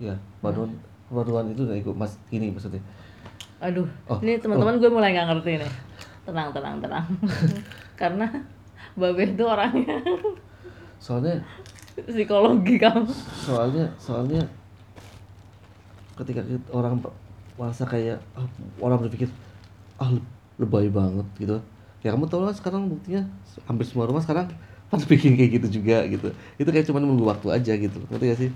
[0.00, 0.70] Ya perpaduan
[1.10, 1.92] perpaduan itu dan ego.
[1.92, 2.80] Mas gini maksudnya.
[3.58, 5.72] Aduh, Oh, ini teman-teman gue mulai nggak ngerti nih.
[6.22, 7.04] Tenang, tenang, tenang.
[8.00, 8.26] Karena
[8.94, 9.98] Babe itu orangnya
[10.98, 11.42] soalnya
[11.98, 13.10] psikologi kamu.
[13.46, 14.42] soalnya soalnya
[16.18, 16.42] ketika
[16.74, 16.98] orang
[17.58, 18.46] merasa kayak ah,
[18.82, 19.30] orang berpikir
[19.98, 20.26] ah le-
[20.58, 21.58] lebay banget gitu.
[22.02, 23.26] Ya kamu tahu lah sekarang buktinya
[23.66, 24.46] hampir semua rumah sekarang
[24.90, 26.30] pada bikin kayak gitu juga gitu.
[26.58, 27.98] Itu kayak cuma menunggu waktu aja gitu.
[28.10, 28.50] Ngerti gak sih?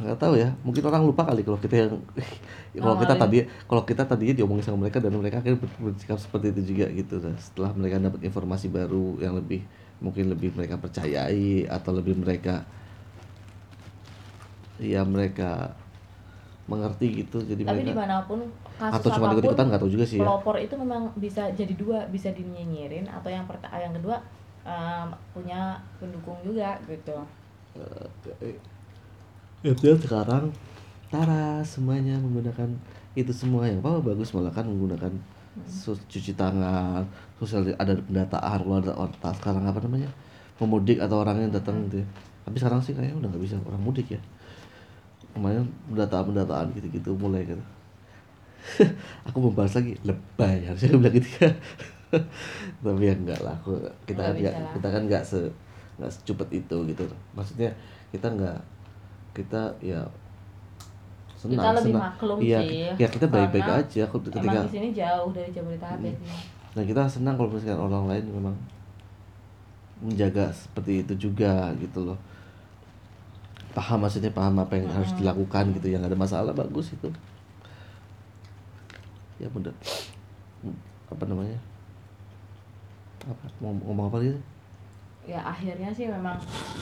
[0.00, 1.92] Nggak tahu ya mungkin orang lupa kali kalau kita yang
[2.82, 3.20] kalau kita Awalnya.
[3.20, 6.86] tadi kalau kita tadinya diomongin sama mereka dan mereka akhirnya ber- bersikap seperti itu juga
[6.88, 7.14] gitu.
[7.20, 9.60] Nah, setelah mereka dapat informasi baru yang lebih
[10.00, 12.64] mungkin lebih mereka percayai atau lebih mereka
[14.80, 15.76] ya mereka
[16.64, 17.44] mengerti gitu.
[17.44, 18.40] Jadi Tapi mereka di mana pun
[18.80, 20.24] kasus atau cuma apa pun, ikut-ikutan nggak tahu juga sih ya.
[20.24, 24.16] pelopor itu memang bisa jadi dua, bisa dinyinyirin atau yang perta yang kedua
[24.64, 27.18] em, punya pendukung juga gitu.
[29.62, 29.72] ya.
[29.76, 30.48] Dia sekarang
[31.10, 32.70] Tara semuanya menggunakan
[33.18, 33.66] itu semua.
[33.66, 35.12] Yang apa bagus malah kan menggunakan
[35.84, 37.02] cuci tangan
[37.36, 40.10] sosial ada pendataan kalau ada orang sekarang apa namanya
[40.54, 42.06] pemudik atau orang yang datang gitu ya.
[42.44, 44.20] tapi sekarang sih kayaknya udah nggak bisa orang mudik ya.
[45.30, 47.62] Kemarin pendataan pendataan gitu gitu mulai gitu.
[49.30, 51.50] Aku mau bahas lagi lebay harusnya bilang gitu ya.
[52.84, 54.72] Tapi ya enggak lah aku kita kan Nggak enggak lah.
[54.74, 55.40] kita kan enggak se
[55.96, 57.04] enggak secepet itu gitu.
[57.38, 57.70] Maksudnya
[58.10, 58.58] kita enggak
[59.30, 60.02] kita ya
[61.40, 62.04] senang Kita lebih senang.
[62.04, 66.14] maklum iya, sih, ya kita baik-baik aja aku ketika Emang di sini jauh dari Jabodetabek.
[66.20, 66.44] Sih.
[66.70, 68.56] nah kita senang kalau misalkan orang lain memang
[70.04, 72.18] menjaga seperti itu juga gitu loh.
[73.72, 77.08] Paham maksudnya paham apa yang harus dilakukan gitu yang ada masalah bagus itu.
[79.40, 79.72] Ya bener
[81.10, 81.58] apa namanya?
[83.24, 83.44] Apa?
[83.64, 84.40] Mau ngomong apa gitu
[85.28, 86.34] ya akhirnya sih memang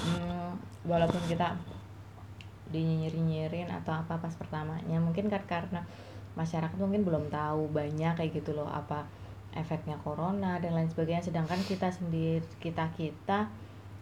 [0.09, 0.51] mm,
[0.87, 1.53] walaupun kita
[2.73, 4.99] dinyinyirin atau apa pas pertamanya.
[5.01, 5.81] Mungkin kan karena
[6.39, 9.09] masyarakat mungkin belum tahu banyak kayak gitu loh apa
[9.57, 11.25] efeknya corona dan lain sebagainya.
[11.25, 13.49] Sedangkan kita sendiri kita kita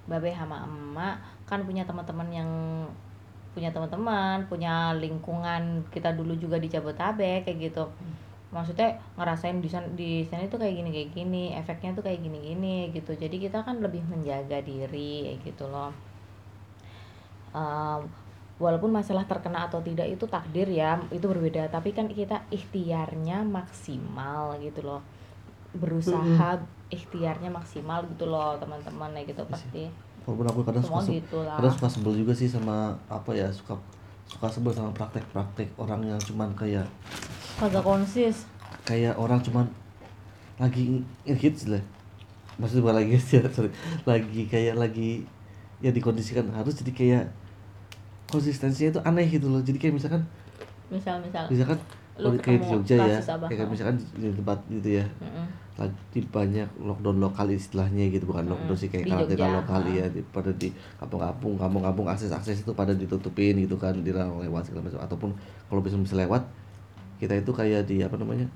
[0.07, 1.19] babe sama emak
[1.51, 2.51] kan punya teman-teman yang
[3.57, 7.89] punya teman-teman punya lingkungan kita dulu juga di Jabotabek kayak gitu.
[8.53, 12.39] Maksudnya ngerasain di sana di sana itu kayak gini kayak gini efeknya tuh kayak gini
[12.53, 13.17] gini gitu.
[13.17, 15.91] Jadi kita kan lebih menjaga diri kayak gitu loh.
[17.57, 18.26] Em,
[18.57, 21.69] walaupun masalah terkena atau tidak itu takdir ya itu berbeda.
[21.69, 25.01] Tapi kan kita ikhtiarnya maksimal gitu loh.
[25.77, 26.57] Berusaha
[26.89, 29.85] ikhtiarnya maksimal gitu loh teman-teman ya gitu pasti.
[30.25, 31.57] Walaupun aku kadang semua suka gitu lah.
[31.61, 33.79] kadang suka sebel juga sih sama apa ya suka
[34.27, 36.83] suka sebel sama praktek-praktek orang yang cuman kayak
[37.63, 38.43] kagak konsis.
[38.83, 39.71] kayak orang cuman
[40.59, 41.83] lagi hits lah.
[42.57, 43.71] Maksudnya bukan lagi ya sorry.
[44.09, 45.29] Lagi kayak lagi
[45.85, 46.49] ya dikondisikan.
[46.57, 47.25] Harus jadi kayak
[48.31, 49.63] konsistensinya itu aneh gitu loh.
[49.63, 50.23] Jadi kayak misalkan
[50.91, 51.45] misal misal.
[51.51, 51.79] misalkan
[52.17, 53.45] Lu kayak di Jogja ya apa?
[53.45, 55.07] kayak misalkan di tempat gitu ya.
[55.21, 55.47] Mm-mm.
[55.77, 60.49] lagi banyak lockdown lokal istilahnya gitu bukan lockdown sih kayak karantina lokal ya di, pada
[60.57, 65.05] di kampung-kampung kampung-kampung akses-akses itu pada ditutupin gitu kan dilarang lewat segala macam.
[65.05, 65.31] Ataupun
[65.69, 66.49] kalau bisa bisa lewat
[67.21, 68.49] kita itu kayak di apa namanya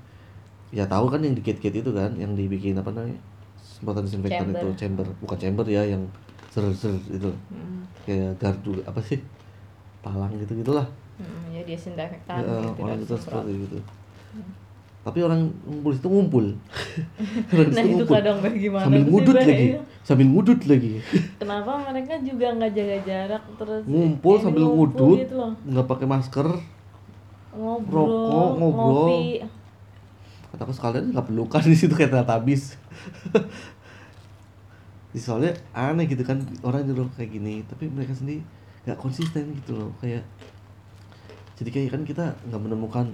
[0.73, 3.21] ya tahu kan yang di gate-gate itu kan yang dibikin apa namanya
[3.61, 4.57] semprotan disinfektan Chamber.
[4.57, 5.05] itu chamber.
[5.21, 6.01] Bukan chamber ya yang
[6.49, 7.29] ser-ser itu.
[7.53, 7.85] Mm-mm.
[8.09, 9.21] kayak gardu apa sih
[10.01, 10.87] talang gitu gitulah
[11.21, 13.77] Mm-mm, ya disinfektan ya, gitu orang itu seperti itu.
[15.01, 16.45] Tapi orang ngumpul itu ngumpul.
[17.53, 18.15] Orang nah itu ngumpul.
[18.21, 19.49] kadang Bang, gimana sambil sih, ngudut Bang?
[19.49, 19.67] lagi
[20.01, 20.91] sambil ngudut lagi.
[21.41, 23.81] Kenapa mereka juga nggak jaga jarak terus?
[23.85, 25.37] Ngumpul ini sambil ngumpul ngudut gitu
[25.73, 26.47] nggak pakai masker
[27.51, 28.93] ngobrol Rokok, ngobrol.
[29.09, 29.21] ngopi.
[30.53, 32.77] Kataku sekalian nggak pelukan di situ kayak habis.
[35.13, 38.41] Di soalnya aneh gitu kan orang nyuruh kayak gini tapi mereka sendiri
[38.85, 39.91] nggak konsisten gitu loh.
[40.01, 40.23] Kayak
[41.57, 43.05] jadi kayak kan kita nggak menemukan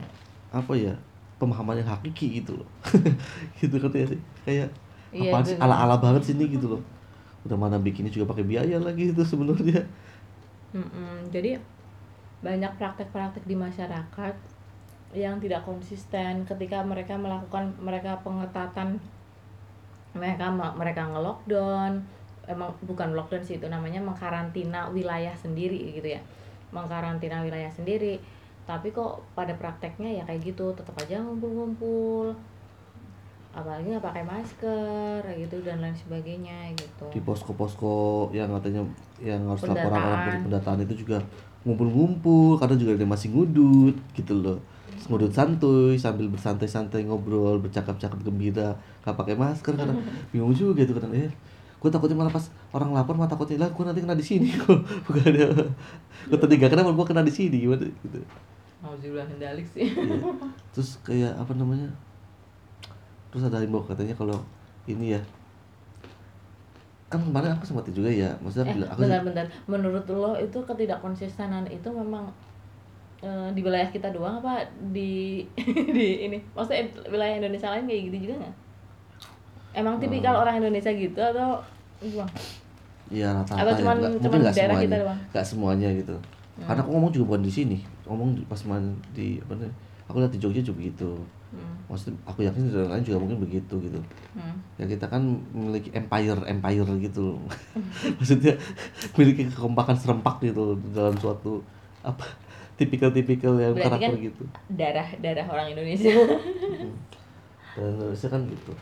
[0.55, 0.95] apa ya
[1.37, 2.69] pemahaman yang hakiki gitu loh.
[3.59, 4.19] Gitu kan ya sih?
[4.47, 4.69] Kayak
[5.13, 5.55] Iya, apaan sih?
[5.55, 5.63] bener.
[5.69, 6.81] ala ala banget sih ini gitu loh.
[7.47, 9.85] Udah mana bikinnya juga pakai biaya lagi itu sebenarnya.
[10.75, 11.59] Mm-mm, jadi
[12.43, 14.35] banyak praktek-praktek di masyarakat
[15.15, 18.99] yang tidak konsisten ketika mereka melakukan mereka pengetatan
[20.11, 22.03] mereka mereka nge-lockdown
[22.47, 26.21] emang bukan lockdown sih itu namanya mengkarantina wilayah sendiri gitu ya.
[26.71, 28.17] Mengkarantina wilayah sendiri.
[28.63, 32.31] Tapi kok pada prakteknya ya kayak gitu tetap aja ngumpul-ngumpul.
[33.51, 37.07] Apalagi nggak pakai masker gitu dan lain sebagainya gitu.
[37.11, 38.83] Di posko-posko yang katanya
[39.19, 40.79] yang harus laporan orang pendataan.
[40.87, 41.19] itu juga
[41.67, 44.59] ngumpul-ngumpul kadang juga ada masih ngudut gitu loh.
[44.87, 48.71] Terus ngudut santuy sambil bersantai-santai ngobrol bercakap-cakap gembira
[49.03, 49.99] gak pakai masker kadang
[50.31, 51.31] bingung juga gitu kadang eh
[51.77, 54.49] gue takutnya malah pas orang lapor malah takutnya lah gue nanti kena di sini.
[55.05, 55.45] Bukan ada
[56.27, 57.61] gue tadi gak kena malah gue kena di sini?
[57.63, 58.19] Gimana gitu.
[58.81, 59.89] Alhamdulillah hendalik sih.
[59.89, 60.21] Iya.
[60.73, 61.89] terus kayak apa namanya
[63.33, 64.37] terus ada himbau katanya kalau
[64.85, 65.21] ini ya
[67.07, 71.63] kan kemarin aku sempat juga ya maksudnya eh bilang aku bentar-bentar menurut lo itu ketidakkonsistenan
[71.71, 72.27] itu memang
[73.23, 75.43] eh, di wilayah kita doang apa di
[75.95, 76.37] di ini?
[76.51, 78.55] Maksudnya wilayah Indonesia lain kayak gitu juga nggak
[79.77, 80.41] emang tipikal Hmm.
[80.41, 81.61] orang Indonesia gitu atau
[81.97, 82.33] gimana
[83.07, 83.77] ya rata-rata Atau ya.
[83.77, 84.83] cuman- nggak- cuman daerah semuanya.
[84.83, 85.19] kita doang?
[85.27, 86.15] nggak semuanya gitu.
[86.57, 87.77] Karena aku ngomong juga bukan di sini.
[88.03, 89.71] Ngomong di, pas main di apa nih
[90.03, 91.09] aku lihat di Jogja juga begitu
[91.47, 91.75] hmm.
[91.85, 93.99] maksudnya aku yakin di daerah lain juga mungkin begitu gitu.
[94.33, 94.55] Hmm.
[94.75, 97.39] ya kita kan memiliki empire empire gitu loh.
[98.17, 98.53] Maksudnya
[99.13, 101.63] memiliki kekompakan serempak gitu dalam suatu
[102.01, 102.23] apa
[102.75, 104.43] tipikal-tipikal yang Berarti karakter kan- gitu.
[104.69, 106.11] darah darah orang Indonesia.
[107.73, 108.73] Dan Indonesia kan gitu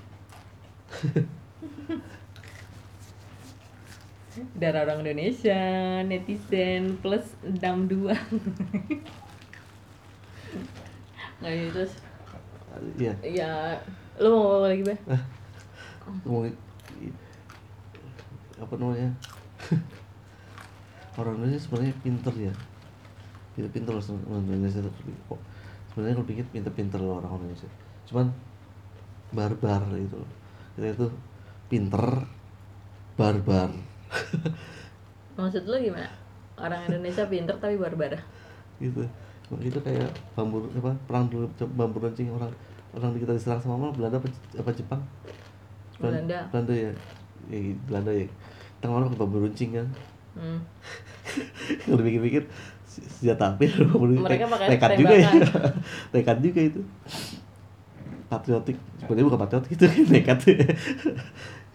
[4.60, 5.56] darah orang Indonesia
[6.04, 8.12] netizen plus 62
[11.36, 11.94] nggak gitu terus.
[12.96, 13.14] Iya.
[13.24, 13.52] Ya
[14.24, 14.96] lo mau ngomong lagi be?
[16.24, 16.56] Ngomongin
[18.56, 19.12] apa namanya?
[21.20, 22.54] Orang Indonesia sebenarnya pinter ya.
[23.56, 24.80] Pinter pinter loh orang Indonesia.
[24.80, 24.92] Itu
[25.28, 25.40] kok
[25.92, 27.68] sebenarnya kalau pikir pinter pinter loh orang Indonesia.
[28.08, 28.32] Cuman
[29.36, 30.45] barbar gitu loh
[30.76, 31.08] kita itu
[31.68, 32.04] pinter
[33.16, 33.72] barbar.
[35.36, 36.08] Maksud lo gimana?
[36.56, 38.16] Orang Indonesia pinter tapi barbar
[38.80, 39.04] gitu.
[39.62, 42.52] Itu kayak bambu apa perang dulu bambu runcing orang
[42.96, 45.02] orang kita diserang sama mana Belanda apa, apa Jepang?
[46.00, 46.40] Belan- Belanda.
[46.52, 46.92] Belanda ya?
[47.52, 48.28] Ya Belanda ya?
[48.80, 49.88] Kita ngomong ke bambu runcing kan?
[50.36, 50.60] Hmm.
[51.88, 52.44] kalau pikir-pikir
[52.96, 53.68] senjata api
[54.28, 55.32] Mereka pakai nekat juga ya.
[56.16, 56.82] nekat juga itu
[58.28, 58.78] patriotik.
[59.02, 60.38] Sebenarnya bukan patriotik itu nekat.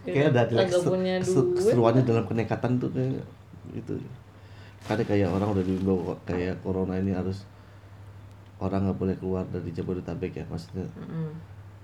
[0.01, 3.21] Kayak ada keseruannya dalam kenekatan tuh kayak
[3.69, 3.93] itu
[4.81, 7.45] karena kayak orang udah diimbau kayak corona ini harus
[8.57, 10.89] orang nggak boleh keluar dari Jabodetabek ya maksudnya.
[10.97, 11.29] Mm-mm.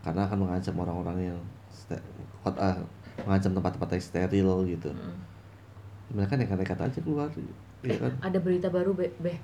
[0.01, 2.01] karena akan mengancam orang-orang yang ste-
[2.41, 2.73] kot- ah,
[3.21, 4.89] mengancam tempat-tempat yang steril gitu.
[4.89, 5.17] Mm.
[6.17, 7.29] mereka nekat-nekat aja keluar
[7.85, 8.13] ya kan?
[8.25, 9.37] Ada berita baru be, Be.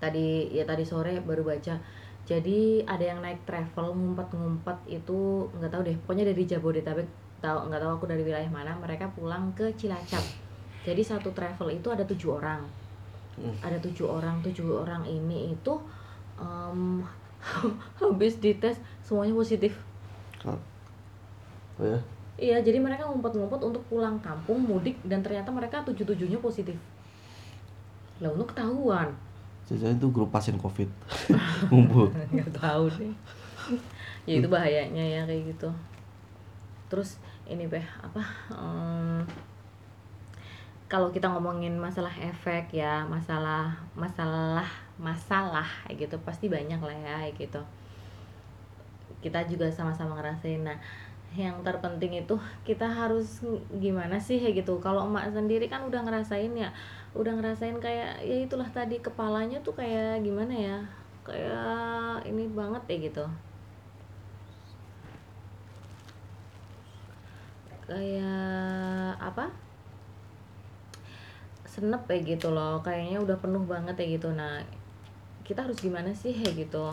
[0.00, 1.76] tadi ya tadi sore baru baca
[2.22, 7.08] jadi ada yang naik travel ngumpet-ngumpet itu nggak tahu deh pokoknya dari Jabodetabek
[7.42, 10.22] tahu nggak tahu aku dari wilayah mana mereka pulang ke Cilacap
[10.86, 12.62] jadi satu travel itu ada tujuh orang
[13.32, 13.56] Hmm.
[13.64, 15.72] ada tujuh orang tujuh orang ini itu
[16.36, 17.00] em,
[18.00, 19.72] habis dites semuanya positif
[20.44, 20.60] oh
[21.80, 21.96] ya
[22.42, 26.74] Iya, jadi mereka ngumpet-ngumpet untuk pulang kampung mudik dan ternyata mereka tujuh-tujuhnya positif.
[28.18, 29.14] Lah, untuk ketahuan.
[29.66, 30.90] Jajan itu grup pasien covid
[31.70, 33.14] ngumpul Nggak tahu deh.
[34.26, 35.70] ya itu bahayanya ya kayak gitu.
[36.90, 38.22] Terus ini beh apa?
[38.52, 39.22] em,
[40.86, 44.66] kalau kita ngomongin masalah efek ya, masalah masalah
[45.00, 47.62] masalah kayak gitu pasti banyak lah ya kayak gitu.
[49.22, 50.60] Kita juga sama-sama ngerasain.
[50.60, 50.76] Nah,
[51.32, 53.40] yang terpenting itu kita harus
[53.80, 56.68] gimana sih kayak gitu kalau emak sendiri kan udah ngerasain ya
[57.12, 60.78] udah ngerasain kayak ya itulah tadi kepalanya tuh kayak gimana ya?
[61.22, 63.24] Kayak ini banget ya gitu.
[67.84, 69.52] Kayak apa?
[71.68, 74.32] Senep ya gitu loh kayaknya udah penuh banget ya gitu.
[74.32, 74.64] Nah
[75.44, 76.92] kita harus gimana sih ya gitu?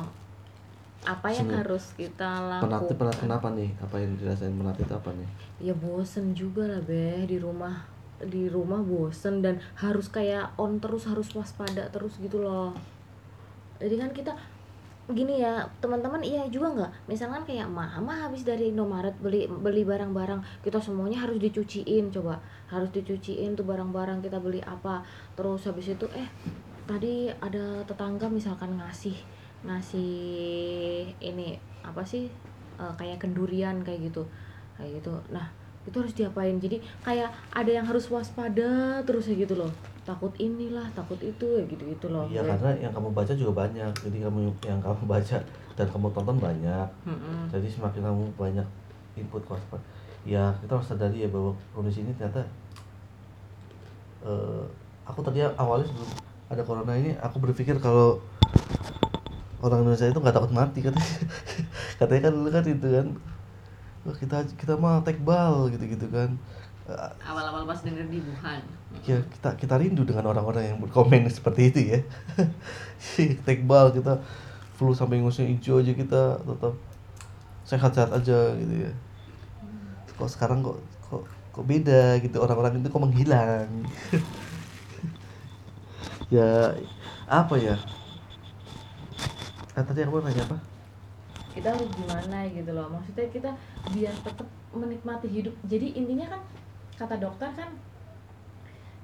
[1.07, 2.99] Apa yang harus kita penat lakukan?
[2.99, 3.71] Penat kenapa nih?
[3.79, 5.29] Apa yang dirasain penat itu apa nih?
[5.63, 11.07] Ya bosen juga lah beh di rumah di rumah bosen dan harus kayak on terus
[11.07, 12.75] harus waspada terus gitu loh.
[13.79, 14.33] Jadi kan kita
[15.09, 16.91] gini ya teman-teman iya juga nggak?
[17.09, 22.37] Misalkan kayak mama habis dari Indomaret beli beli barang-barang kita semuanya harus dicuciin coba.
[22.69, 25.01] Harus dicuciin tuh barang-barang kita beli apa.
[25.33, 26.29] Terus habis itu eh
[26.85, 29.17] tadi ada tetangga misalkan ngasih
[29.65, 30.13] ngasih
[31.19, 32.29] ini apa sih
[32.77, 34.27] eh, kayak kendurian kayak gitu.
[34.77, 35.15] Kayak gitu.
[35.33, 35.49] Nah
[35.87, 36.55] itu harus diapain?
[36.57, 39.71] Jadi kayak ada yang harus waspada terus ya gitu loh.
[40.03, 42.25] Takut inilah takut itu ya gitu gitu loh.
[42.25, 43.91] Iya Gue- karena yang kamu baca juga banyak.
[44.01, 45.37] Jadi kamu yang kamu baca
[45.77, 46.87] dan kamu tonton banyak.
[47.07, 47.47] Mm-mm.
[47.47, 48.67] jadi semakin kamu banyak
[49.15, 49.83] input waspada.
[50.27, 52.43] Ya kita harus sadari ya bahwa kondisi ini ternyata
[54.25, 54.63] eh,
[55.07, 56.09] aku tadi awalnya sebelum
[56.49, 58.19] ada corona ini aku berpikir kalau
[59.59, 61.07] orang Indonesia itu nggak takut mati katanya.
[61.99, 63.07] Katanya kan dulu kan itu kan
[64.07, 66.39] Wah, kita kita mah tekbal gitu gitu kan.
[67.21, 68.61] Awal-awal pas denger di Wuhan.
[69.05, 71.99] Ya kita kita rindu dengan orang-orang yang berkomen seperti itu ya.
[73.45, 74.23] Tekbal kita
[74.79, 76.73] flu sampai ngusnya hijau aja kita tetap
[77.67, 78.91] sehat-sehat aja gitu ya.
[80.17, 80.79] Kok sekarang kok
[81.11, 81.23] kok
[81.53, 82.39] kok beda gitu.
[82.41, 83.69] Orang-orang itu kok menghilang.
[86.29, 86.77] Ya
[87.25, 87.73] apa ya?
[89.73, 90.61] Kan tadi aku nanya apa
[91.59, 92.87] kita harus gimana gitu loh.
[92.87, 93.51] Maksudnya kita
[93.91, 95.53] biar tetap menikmati hidup.
[95.65, 96.41] Jadi intinya kan
[96.95, 97.69] kata dokter kan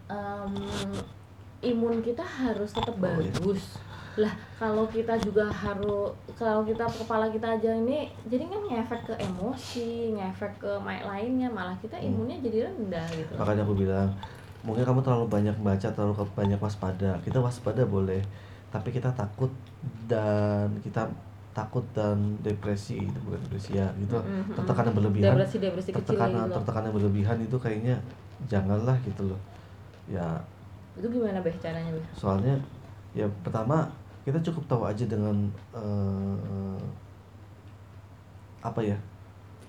[0.08, 0.54] em,
[1.66, 3.32] imun kita harus tetap Oh, iya.
[3.32, 3.80] bagus.
[4.16, 9.16] Lah kalau kita juga harus kalau kita kepala kita aja ini jadi kan ngefek ke
[9.20, 12.08] emosi ngefek ke lainnya malah kita Hmm.
[12.08, 14.08] imunnya jadi rendah gitu makanya aku bilang
[14.64, 17.20] mungkin kamu terlalu banyak baca terlalu banyak waspada.
[17.22, 18.24] Kita waspada boleh
[18.72, 19.52] tapi kita takut
[20.08, 21.08] dan kita
[21.56, 24.20] takut dan depresi itu bukan depresi ya gitu.
[24.20, 24.52] Mm-mm.
[24.60, 25.32] tertekan yang berlebihan.
[25.40, 26.56] Depresi depresi kecil tertekan gitu loh.
[26.60, 27.96] tertekan yang berlebihan itu kayaknya
[28.52, 29.40] janganlah gitu loh.
[30.12, 30.28] Ya.
[31.00, 32.06] Itu gimana beh caranya beh?
[32.12, 32.60] Soalnya
[33.16, 33.88] ya pertama
[34.28, 36.84] kita cukup tahu aja dengan eh,
[38.60, 38.98] apa ya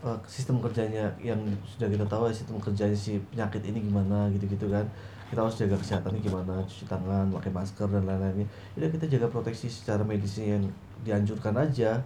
[0.03, 4.66] eh, sistem kerjanya yang sudah kita tahu ya sistem kerjanya si penyakit ini gimana gitu-gitu
[4.66, 4.82] kan.
[5.26, 8.47] Kita harus jaga kesehatannya gimana cuci tangan pakai masker dan lain-lainnya.
[8.74, 10.66] Udah kita jaga proteksi secara medisnya yang
[11.05, 12.01] dianjurkan aja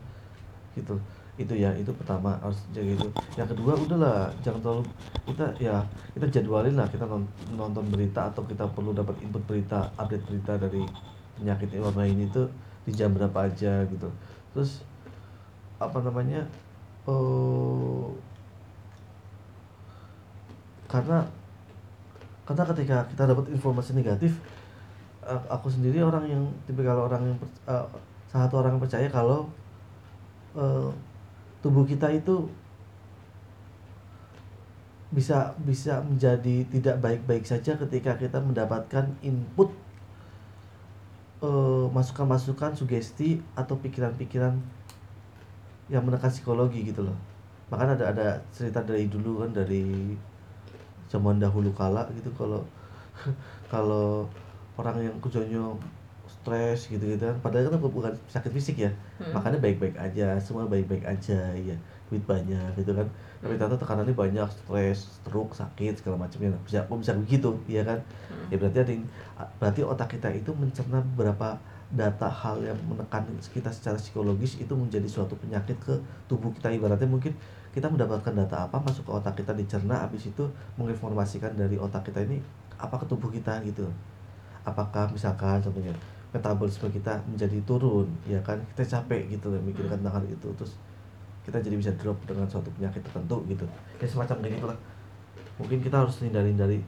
[0.75, 0.95] gitu.
[1.39, 3.09] Itu ya itu pertama harus jaga itu.
[3.39, 4.83] Yang kedua udahlah jangan terlalu
[5.29, 5.77] kita ya
[6.17, 10.59] kita jadwalin lah kita non- nonton berita atau kita perlu dapat input berita update berita
[10.61, 10.85] dari
[11.41, 12.51] penyakit wabah ini tuh
[12.85, 14.09] di jam berapa aja gitu.
[14.53, 14.85] Terus
[15.81, 16.45] apa namanya
[17.09, 18.07] eh
[20.91, 21.23] karena
[22.43, 24.43] karena ketika kita dapat informasi negatif
[25.23, 27.39] eh, aku sendiri orang yang tipikal orang yang
[27.71, 27.87] eh,
[28.31, 29.51] salah satu orang percaya kalau
[30.55, 30.89] eh,
[31.59, 32.47] tubuh kita itu
[35.11, 39.75] bisa bisa menjadi tidak baik-baik saja ketika kita mendapatkan input
[41.43, 44.55] eh, masukan-masukan sugesti atau pikiran-pikiran
[45.91, 47.19] yang menekan psikologi gitu loh.
[47.67, 50.15] Bahkan ada ada cerita dari dulu kan dari
[51.11, 52.63] zaman dahulu kala gitu kalau
[53.73, 54.31] kalau
[54.79, 55.75] orang yang kerjanya
[56.41, 57.37] stres gitu gitu kan.
[57.45, 58.91] Padahal kan bukan sakit fisik ya.
[59.21, 59.37] Hmm.
[59.37, 61.77] makanya baik-baik aja semua baik-baik aja ya
[62.09, 63.07] duit banyak gitu kan.
[63.41, 66.51] Tapi ternyata tekanannya banyak stres stroke sakit segala macamnya.
[66.65, 68.01] Bisa kok bisa begitu ya kan?
[68.29, 68.49] Hmm.
[68.49, 69.11] ya berarti ada yang-
[69.61, 71.61] berarti otak kita itu mencerna beberapa
[71.91, 75.95] data hal yang menekan kita secara psikologis itu menjadi suatu penyakit ke
[76.31, 76.71] tubuh kita.
[76.71, 77.35] Ibaratnya mungkin
[77.71, 80.43] kita mendapatkan data apa masuk ke otak kita dicerna habis itu
[80.79, 82.43] menginformasikan dari otak kita ini
[82.79, 83.87] apa ke tubuh kita gitu.
[84.63, 85.95] Apakah misalkan contohnya
[86.31, 88.59] metabolisme kita menjadi turun ya kan?
[88.75, 90.49] Kita capek gitu loh mikirkan tentang hal itu.
[90.55, 90.79] Terus
[91.43, 93.67] kita jadi bisa drop dengan suatu penyakit tertentu gitu.
[93.99, 94.79] Ya semacam kayak gitulah
[95.61, 96.81] mungkin kita harus hindarin dari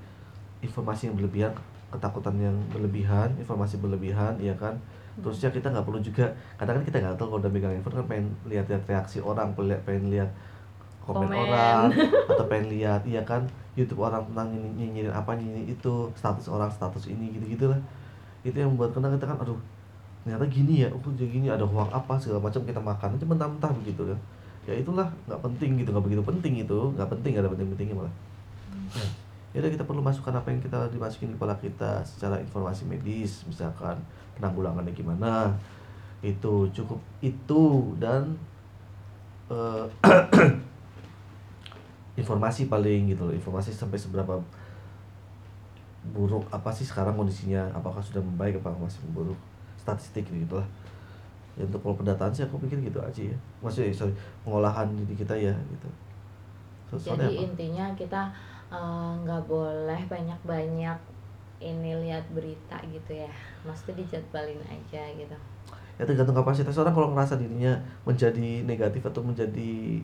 [0.64, 1.53] informasi yang berlebihan
[1.93, 4.72] ketakutan yang berlebihan informasi berlebihan ya kan?
[5.20, 8.07] Terusnya kita nggak perlu juga kadang kan kita nggak tahu kalau udah megang handphone kan
[8.09, 10.30] pengen lihat-lihat reaksi orang pengen lihat, pengen lihat
[11.05, 11.36] komen, Komen.
[11.36, 11.84] orang
[12.32, 13.45] atau pengen lihat iya kan?
[13.76, 17.80] YouTube orang tentang ini nyinyirin apa nyinyirin itu status orang status ini gitu gitulah
[18.43, 19.59] itu yang membuat kadang kita kan aduh
[20.22, 23.72] ternyata gini ya oh jadi gini ada hoax apa segala macam kita makan aja mentah-mentah
[23.82, 24.18] begitu kan.
[24.62, 28.14] Ya itulah nggak penting gitu nggak begitu penting itu nggak penting ada penting-pentingnya malah.
[29.53, 33.45] Ya udah kita perlu masukkan apa yang kita dimasukin di kepala kita secara informasi medis
[33.45, 33.99] misalkan
[34.38, 35.53] penanggulangannya gimana
[36.22, 38.32] itu cukup itu dan
[39.51, 39.84] eh,
[42.22, 44.38] informasi paling gitu loh informasi sampai seberapa
[46.11, 47.70] buruk apa sih sekarang kondisinya?
[47.72, 49.38] Apakah sudah membaik apakah masih memburuk?
[49.78, 50.68] Statistik gitu lah
[51.53, 53.36] ya untuk kalau pendataan sih aku pikir gitu aja ya.
[53.61, 55.88] Maksudnya sorry pengolahan diri kita ya gitu.
[56.88, 57.44] So- jadi apa?
[57.44, 58.22] intinya kita
[58.72, 60.98] eh, nggak boleh banyak-banyak
[61.62, 63.30] ini lihat berita gitu ya.
[63.62, 65.36] Maksudnya dijadwalin aja gitu.
[66.00, 66.74] Ya tergantung kapasitas.
[66.80, 67.76] Orang kalau ngerasa dirinya
[68.09, 70.00] menjadi negatif atau menjadi.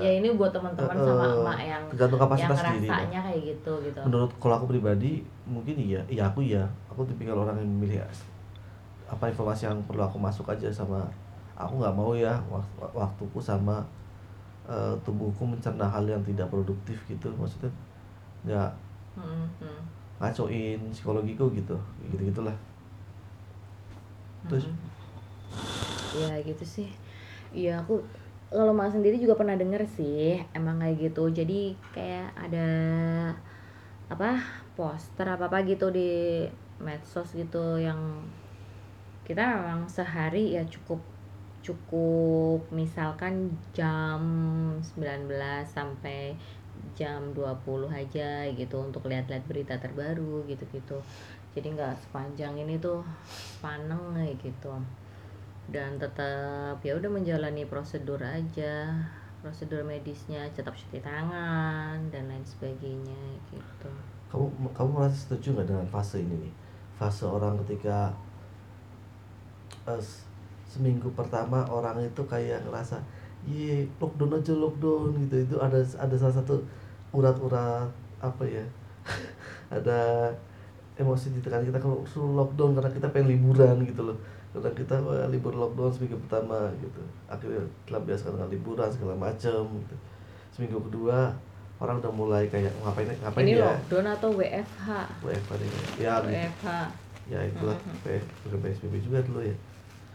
[0.00, 2.96] Ya ini buat teman-teman eh, sama emak yang tergantung yang kapasitas diri lah.
[2.96, 4.00] ngerasanya kayak gitu gitu.
[4.06, 5.12] Menurut kalau aku pribadi
[5.44, 6.00] mungkin iya.
[6.08, 6.64] Iya aku iya.
[6.88, 8.00] Aku tipikal orang yang memilih
[9.04, 11.04] apa informasi yang perlu aku masuk aja sama
[11.52, 13.84] aku nggak mau ya wak- waktuku sama
[14.64, 17.28] eh, tubuhku mencerna hal yang tidak produktif gitu.
[17.36, 17.68] Maksudnya
[18.46, 18.70] nggak
[19.12, 19.80] Hmm, hmm,
[20.22, 21.76] ngacoin psikologiku gitu.
[22.08, 22.56] Gitu gitulah
[24.48, 24.64] terus?
[24.66, 24.76] Hmm.
[26.16, 26.88] ya gitu sih.
[27.52, 28.00] Iya aku
[28.52, 31.24] kalau mak sendiri juga pernah denger sih emang kayak gitu.
[31.32, 32.68] Jadi kayak ada
[34.12, 34.36] apa
[34.76, 36.44] poster apa apa gitu di
[36.84, 38.28] medsos gitu yang
[39.24, 41.00] kita memang sehari ya cukup
[41.62, 44.20] cukup misalkan jam
[44.82, 46.36] 19 sampai
[46.98, 51.00] jam 20 aja gitu untuk lihat-lihat berita terbaru gitu-gitu.
[51.56, 53.00] Jadi nggak sepanjang ini tuh
[53.64, 54.76] paneng gitu
[55.68, 58.92] dan tetap ya udah menjalani prosedur aja.
[59.42, 63.90] Prosedur medisnya tetap cuci tangan dan lain sebagainya gitu.
[64.32, 66.52] Kamu kamu merasa setuju nggak dengan fase ini nih?
[66.96, 68.14] Fase orang ketika
[69.86, 70.24] s-
[70.68, 72.96] seminggu pertama orang itu kayak ngerasa
[73.44, 75.34] iya lockdown aja lockdown gitu.
[75.46, 76.54] Itu ada ada salah satu
[77.12, 77.90] urat-urat
[78.22, 78.64] apa ya
[79.76, 80.30] ada
[80.96, 84.16] emosi ditekan kita kalau suruh lockdown karena kita pengen liburan gitu loh
[84.52, 87.00] karena kita wah, libur lockdown seminggu pertama gitu.
[87.24, 89.96] Akhirnya telah biasa dengan liburan segala macam gitu.
[90.50, 91.32] Seminggu kedua
[91.76, 93.66] orang udah mulai kayak ngapain ngapain ini ya?
[93.66, 94.88] lockdown atau WFH
[95.20, 96.14] WFH nih ya.
[96.20, 96.66] WFH
[97.26, 97.78] ya itulah.
[98.02, 99.56] P- bukan PSBB juga dulu ya.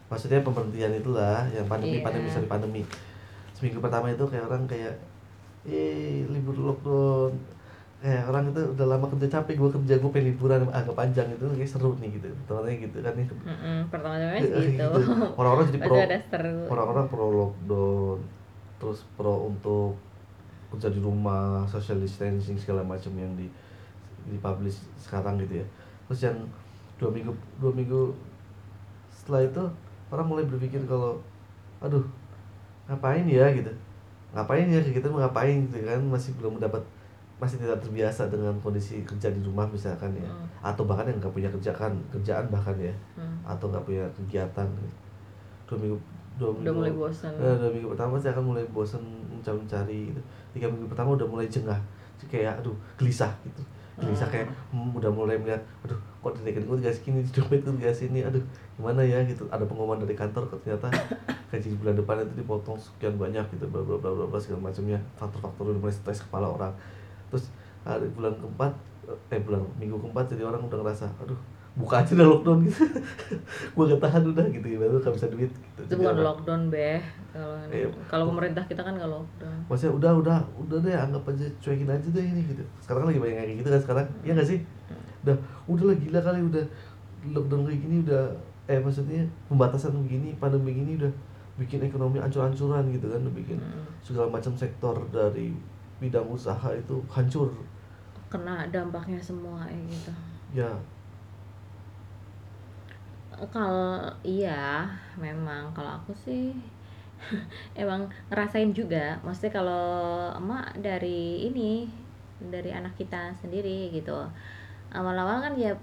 [0.06, 2.06] Maksudnya pemberhentian itulah yang pandemi Iya.
[2.06, 2.82] pandemi sorry pandemi.
[3.52, 4.94] Seminggu pertama itu kayak orang kayak
[5.66, 7.34] eh libur lockdown
[7.98, 11.42] kayak orang itu udah lama kerja capek gue kerja gue pengen liburan agak panjang itu
[11.50, 13.26] kayak seru nih gitu temannya gitu kan nih.
[13.26, 14.54] Mm-mm, pertama-tama Gitu.
[14.70, 15.00] gitu.
[15.34, 15.96] Orang-orang jadi pro
[16.70, 18.18] orang-orang pro lockdown
[18.78, 19.98] terus pro untuk
[20.70, 23.50] kerja di rumah social distancing segala macam yang di
[24.30, 25.66] dipublish sekarang gitu ya.
[26.06, 26.38] Terus yang
[27.02, 28.14] dua minggu dua minggu
[29.10, 29.64] setelah itu
[30.14, 31.18] orang mulai berpikir kalau
[31.82, 32.06] aduh
[32.86, 33.50] ngapain ya?
[33.50, 33.74] gitu.
[34.38, 34.78] Ngapain ya?
[34.86, 35.66] Kita mau ngapain?
[35.66, 36.80] gitu kan masih belum mendapat
[37.38, 40.26] masih tidak terbiasa dengan kondisi kerja di rumah misalkan ya.
[40.26, 40.46] Hmm.
[40.58, 42.90] atau bahkan yang nggak punya kerjaan kerjaan bahkan ya.
[43.14, 43.38] Hmm.
[43.46, 44.66] atau nggak punya kegiatan.
[45.70, 45.98] Dua minggu
[46.38, 49.98] dua minggu udah mulai bosan Nah, dua minggu pertama saya akan mulai bosan mencari mencari
[50.10, 50.20] gitu.
[50.54, 51.78] tiga minggu pertama udah mulai jengah.
[52.26, 53.62] Kayak aduh gelisah gitu.
[53.98, 54.34] Gelisah Hmm.
[54.34, 57.74] kayak hmm, udah mulai melihat aduh kok di rekening gue dikasih gini di dompet gue
[57.78, 58.42] dikasih ini aduh
[58.74, 59.22] gimana ya?
[59.22, 59.46] Gitu.
[59.46, 60.90] Ada pengumuman dari kantor ternyata
[61.54, 64.98] gaji bulan depan itu dipotong sekian banyak gitu bla bla bla bla bla segala macamnya.
[65.14, 66.74] Faktor-faktor udah mulai stres kepala orang
[67.28, 67.44] terus
[67.82, 68.72] hari bulan keempat
[69.28, 71.38] eh bulan minggu keempat jadi orang udah ngerasa aduh
[71.78, 72.58] buka aja dah lockdown.
[72.66, 72.82] Gitu
[73.70, 75.80] gue gak tahan udah gitu baru gak bisa duit gitu.
[75.86, 76.98] Itu bukan lockdown beh.
[77.30, 77.54] Kalau
[78.10, 79.58] kalau pemerintah kita kan nggak lockdown.
[79.70, 82.66] Maksudnya udah udah udah deh anggap aja cuekin aja deh ini gitu.
[82.82, 84.06] Sekarang kan lagi banyak kayak gitu kan sekarang.
[84.26, 84.58] Iya gak sih?
[85.22, 85.36] Udah
[85.70, 86.64] udah lah gila kali udah
[87.30, 88.22] lockdown kayak gini udah
[88.66, 91.12] eh maksudnya pembatasan begini pandemi begini udah
[91.56, 93.86] bikin ekonomi ancur-ancuran gitu kan udah bikin Hmm.
[94.02, 95.54] segala macam sektor dari
[95.98, 97.50] bidang usaha itu hancur.
[98.30, 100.12] Kena dampaknya semua gitu.
[100.54, 100.70] Ya.
[103.50, 104.86] Kalau iya
[105.18, 105.70] memang.
[105.74, 106.54] Kalau aku sih
[107.82, 109.18] emang ngerasain juga.
[109.26, 109.86] Maksudnya kalau
[110.38, 111.90] emak dari ini
[112.38, 114.22] dari anak kita sendiri gitu.
[114.94, 115.74] Awal-awal kan ya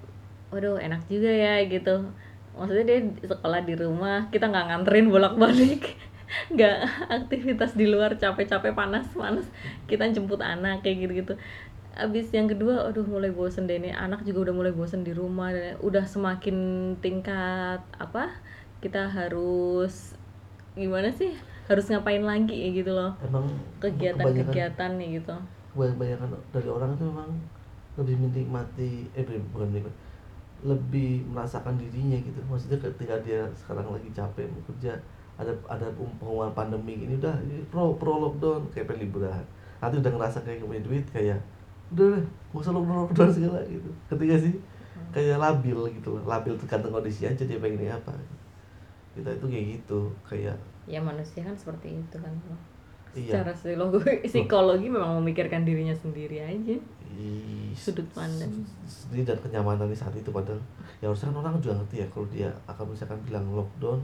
[0.49, 2.07] waduh enak juga ya gitu.
[2.55, 6.04] Maksudnya dia sekolah di rumah kita nggak nganterin bolak-balik
[6.53, 6.77] nggak
[7.09, 9.45] aktivitas di luar capek-capek panas-panas.
[9.85, 11.33] Kita jemput anak kayak gitu-gitu.
[11.95, 15.55] Abis yang kedua aduh mulai bosen deh ini anak juga udah mulai bosen di rumah
[15.55, 16.57] dan udah semakin
[16.99, 18.35] tingkat apa
[18.83, 20.11] kita harus
[20.75, 21.31] gimana sih
[21.71, 23.15] harus ngapain lagi ya gitu loh.
[23.23, 23.47] Emang
[23.79, 25.35] kegiatan-kegiatan nih gitu.
[25.71, 27.31] kebanyakan dari orang itu memang
[27.95, 29.95] lebih menikmati eh bukan bukan menikmati
[30.67, 32.43] lebih merasakan dirinya gitu.
[32.51, 34.99] Maksudnya ketika dia sekarang lagi capek mau kerja
[35.35, 38.63] ada ada pengumuman pandemi ini udah ini pro pro lockdown.
[38.71, 39.43] Kayak pengen liburan
[39.83, 41.37] nanti udah ngerasa kayak gak punya duit kayak
[41.93, 43.89] udah deh gak usah lockdown lockdown segala gitu.
[44.07, 44.53] Ketika sih?
[45.11, 46.23] Kayak labil gitu loh.
[46.23, 48.15] Labil tergantung kondisi aja dia pengennya apa.
[49.15, 50.55] Kita itu kayak gitu kayak
[50.85, 52.33] ya manusia kan seperti itu kan
[53.15, 53.31] iya.
[53.31, 56.75] Secara psikologi, psikologi memang memikirkan dirinya sendiri aja.
[57.15, 58.51] Ih, Sudut pandang.
[58.83, 60.59] sendiri dan kenyamanan di saat itu padahal.
[60.99, 63.99] Ya harusnya kan orang juga ngerti ya kalau dia akan misalkan bilang lockdown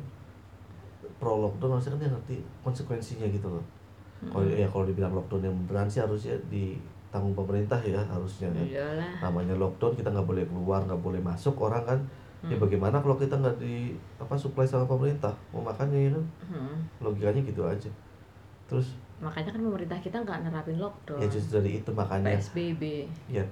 [1.22, 3.61] pro lockdown harusnya kan dia ngerti konsekuensinya gitu loh.
[4.22, 8.65] Kalau ya kalau dibilang lockdown yang beneran sih harusnya ditanggung pemerintah ya harusnya kan.
[9.22, 11.99] Namanya lockdown kita nggak boleh keluar nggak boleh masuk orang kan.
[12.41, 12.63] Ya Hmm.
[12.65, 15.30] bagaimana kalau kita nggak di apa supply sama pemerintah?
[15.53, 16.26] Mau makannya ya kan?
[16.49, 16.76] Hmm.
[16.97, 17.89] logikanya gitu aja.
[18.65, 21.22] Terus makanya kan pemerintah kita nggak nerapin lockdown.
[21.22, 22.34] Ya justru dari itu makanya.
[22.34, 22.82] Psbb
[23.30, 23.45] Iya.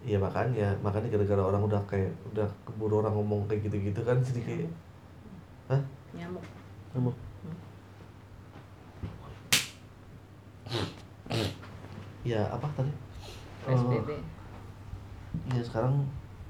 [0.00, 4.40] Iya makanya, makanya gara-gara orang udah kayak udah keburu orang ngomong kayak gitu-gitu kan jadi
[4.42, 4.70] kayak
[5.68, 5.80] hah?
[6.16, 6.40] nyamuk
[12.26, 12.90] Ya apa tadi?
[13.62, 16.02] psbb Oh, ya sekarang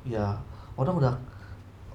[0.09, 0.33] ya
[0.73, 1.15] orang udah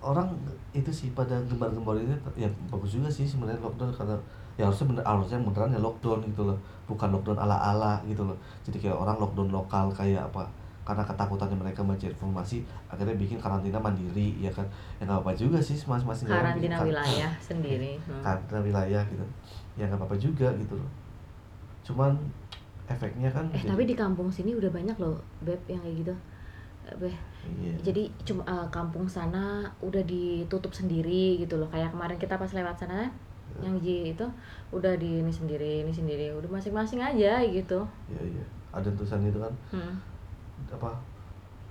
[0.06, 0.30] orang
[0.78, 4.14] itu sih pada gembar-gembar ini ya bagus juga sih sebenarnya lockdown karena
[4.54, 6.58] ya harusnya bener harusnya beneran ya lockdown gitu loh.
[6.86, 8.38] Bukan lockdown ala-ala gitu loh.
[8.62, 10.46] Jadi kayak orang lockdown lokal kayak apa
[10.86, 14.62] karena ketakutannya mereka baca informasi akhirnya bikin karantina mandiri ya kan?
[14.96, 18.22] Ya nggak apa juga sih masing-masing bikin karantina kar- wilayah sendiri Hmm.
[18.22, 19.26] karantina wilayah gitu.
[19.76, 20.90] Ya nggak apa-apa juga gitu loh.
[21.84, 22.14] Cuman
[22.86, 26.14] efeknya kan eh jadi- tapi di kampung sini udah banyak loh beb yang kayak gitu.
[26.86, 27.16] Eh, Beh,
[27.58, 27.74] iya.
[27.82, 31.66] jadi cuma eh, kampung sana udah ditutup sendiri gitu loh.
[31.68, 33.12] Kayak kemarin kita pas lewat sana kan
[33.56, 33.66] Ya.
[33.66, 34.26] yang J itu
[34.70, 36.30] udah di ini sendiri ini sendiri.
[36.30, 37.82] Udah masing-masing aja gitu.
[38.06, 38.46] Iya iya.
[38.70, 39.96] Ada tulisan itu kan hmm.
[40.72, 40.92] Apa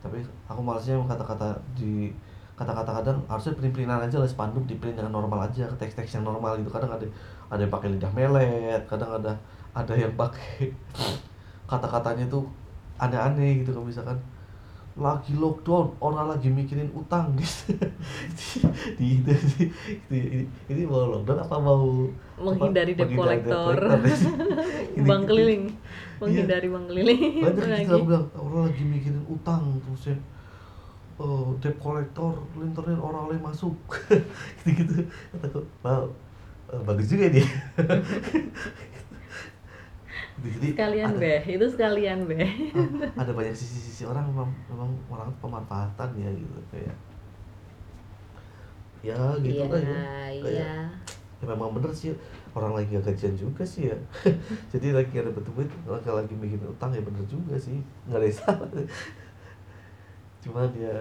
[0.04, 2.12] tapi aku malesnya kata-kata di
[2.54, 6.54] kata-kata kadang harusnya print-printan aja lah spanduk di print yang normal aja teks-teks yang normal
[6.60, 6.70] gitu.
[6.70, 7.06] Kadang ada
[7.50, 9.32] ada yang pakai lidah melet kadang ada
[9.74, 10.70] ada yang pakai
[11.70, 12.46] kata-katanya tuh
[13.00, 14.18] aneh-aneh gitu kalau misalkan.
[14.94, 17.74] Lagi lockdown orang lagi mikirin utang gitu
[18.94, 19.66] di itu sih
[20.06, 22.06] ini, ini mau lockdown apa mau?
[22.38, 23.74] Menghindari debt collector.
[25.02, 25.74] bank keliling.
[26.24, 27.86] Menghindari bank keliling banyak lagi.
[27.88, 30.16] aku bilang orang lagi mikirin utang terus ya
[31.20, 33.74] oh, debt collector linterin orang lain masuk.
[34.66, 34.94] Gitu gitu
[35.38, 36.10] aku wow
[36.72, 37.46] eh, bagus juga dia.
[40.44, 42.42] Jadi sekalian ada, be itu sekalian be
[42.74, 46.58] ah, ada banyak sisi-sisi orang memang memang orang pemanfaatan ya gitu.
[46.74, 46.96] Kayak
[49.04, 50.00] ya gitu iya lah ya.
[50.40, 50.74] kayak iya
[51.44, 52.16] ya memang bener sih
[52.54, 53.98] orang lagi gak gajian juga sih ya.
[54.72, 57.82] Jadi lagi ada betul duit lagi lagi bikin utang ya bener juga sih.
[58.06, 58.70] Nggak ada salah.
[60.42, 60.96] Cuman ya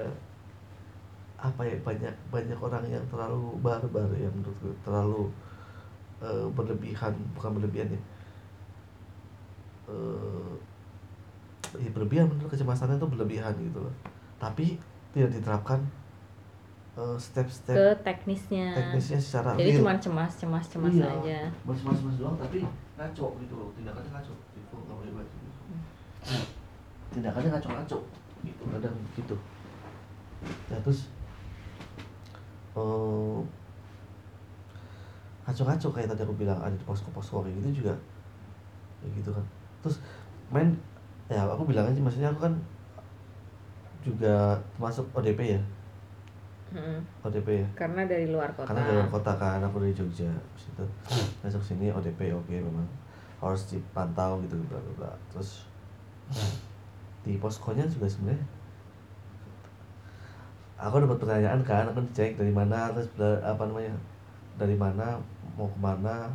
[1.38, 5.28] apa ya banyak banyak orang yang terlalu barbar ya menurutku terlalu
[6.24, 8.01] eh, berlebihan bukan berlebihan ya.
[9.93, 10.54] Eh
[11.82, 13.93] ya berlebihan menurut kecemasannya itu berlebihan gitu loh.
[14.38, 14.78] Tapi
[15.14, 15.80] tidak diterapkan
[16.94, 18.70] eh, step-step ke teknisnya.
[18.72, 19.80] teknisnya secara jadi real.
[19.82, 21.10] cuma cemas cemas cemas Iya.
[21.10, 21.39] aja.
[21.66, 22.62] mas mas mas doang tapi
[22.94, 23.70] ngaco gitu loh.
[23.74, 24.34] Tindakannya ngaco.
[24.54, 25.50] Itu nggak boleh banget gitu.
[27.14, 27.98] tindakannya ngaco ngaco.
[28.46, 29.36] Gitu kadang gitu.
[30.70, 31.00] Ya terus
[32.74, 33.39] eh
[35.44, 37.94] ngaco ngaco kayak tadi aku bilang ada di posko posko kayak gitu juga.
[39.02, 39.46] Ya gitu kan.
[39.82, 39.98] Terus
[40.54, 40.70] main
[41.28, 42.54] ya aku bilang aja maksudnya aku kan
[44.04, 45.62] juga termasuk ODP ya
[46.74, 46.99] Mm-mm.
[47.21, 47.67] ODP ya?
[47.78, 48.67] Karena dari luar kota.
[48.74, 50.30] Karena dari luar kota kan aku dari Jogja.
[50.57, 50.86] Itu
[51.45, 52.86] masuk sini ODP oke memang.
[53.38, 55.11] Harus dipantau gitu bla bla bla.
[55.30, 55.69] Terus
[57.24, 58.43] di poskonya juga sebenarnya
[60.84, 63.07] aku dapat pertanyaan kan aku cek dari mana terus
[63.39, 63.95] apa namanya
[64.59, 65.15] dari mana
[65.55, 66.28] mau ke mana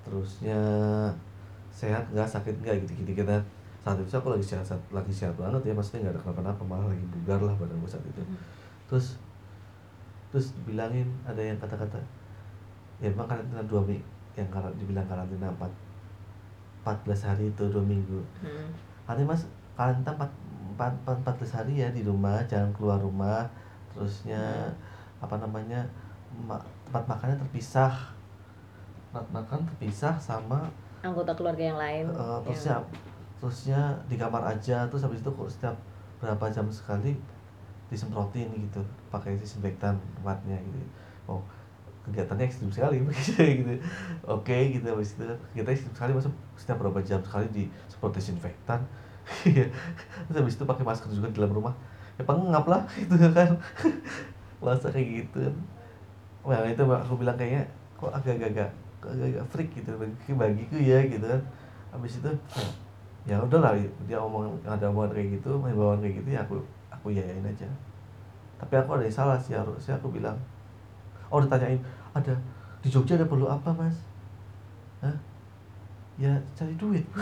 [0.00, 0.56] terusnya
[1.68, 3.42] sehat nggak sakit nggak gitu gitu kan
[3.84, 7.04] saat itu aku lagi sehat lagi sehat banget ya maksudnya nggak ada kenapa-napa malah lagi
[7.12, 8.22] bugar lah badan gue saat itu.
[8.24, 8.38] Hmm.
[8.88, 9.06] terus
[10.32, 11.98] terus dibilangin ada yang kata-kata
[13.00, 14.04] ya emang karantina dua minggu
[14.36, 15.72] yang kar dibilang karantina empat
[16.84, 18.20] empat belas hari itu dua minggu.
[18.44, 18.68] Mm.
[19.08, 19.42] nanti mas
[19.74, 20.30] karantina empat
[20.76, 20.92] empat
[21.24, 23.48] empat belas hari ya di rumah jangan keluar rumah.
[23.96, 24.68] Terusnya
[25.24, 25.80] apa namanya
[26.44, 28.12] ma- tempat makannya terpisah.
[29.10, 30.68] Tempat makan terpisah sama
[31.00, 32.76] anggota keluarga yang lain yang- terusnya
[33.38, 35.76] terusnya di kamar aja terus habis itu kok setiap
[36.18, 37.14] berapa jam sekali
[37.86, 40.78] disemprotin gitu pakai disinfektan tempatnya gitu.
[41.30, 41.42] Oh
[42.06, 43.02] kegiatannya ekstrim sekali
[43.60, 43.74] gitu.
[44.26, 44.86] Oke gitu.
[44.86, 45.26] Habis itu
[45.58, 48.80] kita ekstrim sekali masuk setiap berapa jam sekali disemprot disinfektan.
[50.30, 51.74] Terus habis itu pakai masker juga di dalam rumah.
[52.16, 53.58] Ya pengap lah gitu kan.
[54.62, 55.50] Masa kayak gitu.
[55.50, 55.56] Kan
[56.46, 57.66] Wah itu aku bilang kayaknya
[57.98, 58.70] kok agak-agak
[59.02, 61.42] agak-agak freak gitu bagi bagiku ya gitu kan.
[61.90, 62.30] Habis itu
[63.26, 63.74] ya udahlah
[64.06, 66.62] dia omong ada omongan kayak gitu himbauan kayak gitu ya aku
[67.06, 67.70] aku yayain aja.
[68.58, 70.34] Tapi aku ada yang salah sih harusnya aku bilang.
[71.30, 71.78] Oh ditanyain
[72.14, 72.34] ada
[72.82, 73.94] di Jogja ada perlu apa mas?
[75.02, 75.16] Hah?
[76.16, 77.04] ya cari duit.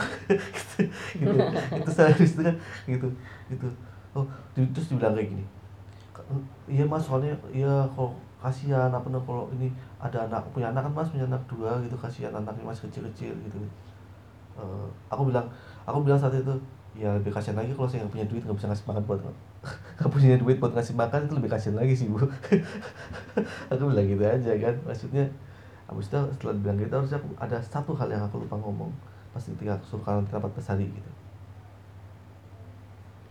[1.14, 1.34] Gitu, gitu.
[1.78, 2.54] itu saya itu kan
[2.86, 3.08] gitu.
[3.50, 3.68] Gitu.
[4.14, 5.44] Oh di- terus dibilang kayak gini.
[6.68, 9.68] Iya mas soalnya iya kalau kasihan apa namanya kalau ini
[10.00, 13.58] ada anak punya anak kan mas punya anak dua gitu kasihan anaknya masih kecil-kecil gitu.
[14.54, 15.46] Eh, aku bilang
[15.88, 16.54] aku bilang saat itu
[16.94, 19.20] ya lebih kasihan lagi kalau saya nggak punya duit nggak bisa ngasih makan buat
[19.96, 22.18] nggak punya duit buat ngasih makan itu lebih kasihan lagi sih bu.
[23.72, 25.24] Aku bilang gitu aja kan maksudnya
[25.84, 28.88] habis itu setelah bilang gitu harusnya aku, ada satu hal yang aku lupa ngomong
[29.30, 31.10] pas ketika aku suruh karantina 14 hari gitu.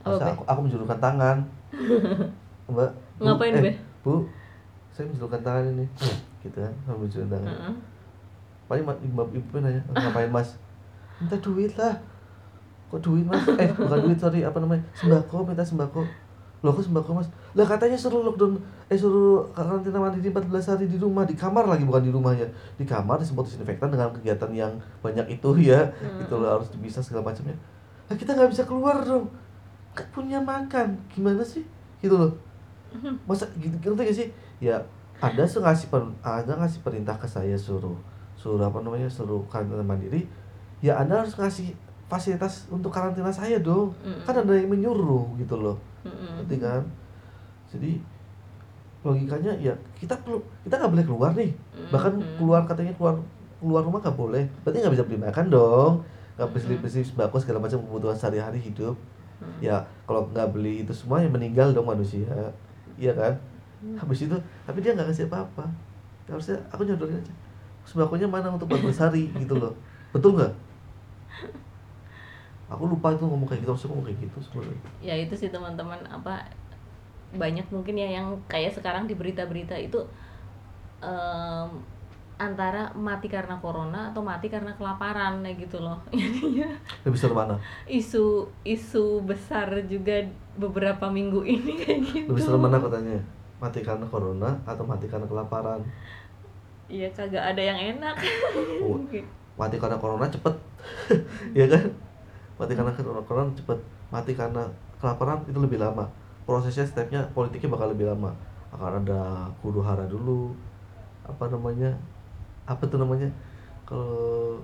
[0.04, 0.34] Harusnya Be?
[0.36, 1.38] aku, aku menjulurkan tangan.
[2.72, 3.72] Mbak Bu, Ngapain, eh, Be?
[4.04, 4.14] bu
[4.94, 5.86] saya menjulurkan tangan ini.
[6.44, 7.50] Gitu kan saya menjulurkan tangan.
[7.50, 7.76] Heeh.
[8.64, 10.56] paling ma- ibu ibu nanya ngapain mas?
[11.20, 11.94] Minta duit lah.
[12.90, 13.44] Kok duit mas?
[13.60, 14.84] Eh bukan duit sorry apa namanya?
[14.96, 16.02] Sembako minta sembako
[16.64, 17.28] loh kok sembako mas?
[17.59, 18.55] Lah katanya suruh lockdown
[18.88, 22.47] eh suruh karantina mandiri 14 hari di rumah di kamar lagi bukan di rumahnya.
[22.80, 24.72] Di kamar disemprot disinfektan dengan kegiatan yang
[25.03, 25.84] banyak itu ya.
[25.99, 26.24] Hmm.
[26.24, 27.53] itu loh harus dipisah segala macamnya.
[28.07, 29.28] Nah kita nggak bisa keluar dong.
[29.91, 30.95] Nggak punya makan.
[31.11, 31.68] Gimana sih?
[31.99, 32.32] Gitu loh.
[33.28, 34.28] Masa gitu ngerti gak sih?
[34.64, 34.80] Ya
[35.20, 37.95] anda tuh ngasih per, anda ngasih perintah ke saya suruh
[38.39, 40.24] suruh apa namanya suruh karantina mandiri.
[40.80, 41.76] Ya anda harus ngasih
[42.12, 43.91] fasilitas untuk karantina saya dong.
[44.04, 44.24] Mm-mm.
[44.28, 45.78] kan ada yang menyuruh gitu loh.
[46.04, 46.84] Ngerti kan?
[47.72, 47.97] Jadi
[49.04, 51.51] logikanya ya kita perlu kita nggak boleh keluar nih.
[51.91, 53.16] Bahkan keluar katanya keluar
[53.60, 54.43] keluar rumah nggak boleh.
[54.64, 55.93] Berarti nggak bisa beli makan dong.
[56.39, 58.95] Nggak bisa beli beli sembako segala macam kebutuhan sehari-hari hidup.
[59.43, 59.60] Mm.
[59.60, 59.76] ya
[60.08, 62.30] kalau nggak beli itu semua ya meninggal dong manusia.
[62.95, 63.34] Iya kan?
[63.99, 65.68] Habis itu tapi dia nggak kasih apa-apa.
[66.30, 67.34] Harusnya aku nyodorin aja.
[67.84, 69.76] Sembakonya mana untuk Mbak Bersari gitu loh.
[70.16, 70.54] Betul nggak
[72.74, 74.80] aku lupa itu ngomong kayak gitu harusnya ngomong kayak gitu sebenarnya.
[75.06, 76.02] Ya itu sih teman-teman.
[76.10, 76.42] Apa
[77.34, 80.02] banyak mungkin ya yang kayak sekarang di berita-berita itu
[81.02, 81.70] em,
[82.42, 86.02] antara mati karena corona atau mati karena kelaparan kayak gitu loh.
[86.14, 86.70] Jadinya
[87.06, 87.56] lebih serem mana?
[87.86, 90.26] isu isu besar juga
[90.58, 92.30] beberapa minggu ini kayak gitu.
[92.34, 93.18] Lebih serem mana katanya?
[93.62, 95.80] Mati karena corona atau mati karena kelaparan?
[96.92, 98.18] Iya kagak ada yang enak.
[98.84, 99.00] Oh.
[99.60, 100.56] mati karena corona cepet.
[101.54, 101.86] Ya kan
[102.64, 102.91] mati karena
[103.28, 104.64] corona cepet mati karena
[105.03, 106.07] kelaparan itu lebih lama.
[106.47, 108.32] Prosesnya stepnya politiknya bakal lebih lama.
[108.72, 110.55] Akan ada huru hara dulu.
[111.28, 111.91] Apa namanya?
[112.64, 113.28] Apa tuh namanya?
[113.84, 114.64] Kalau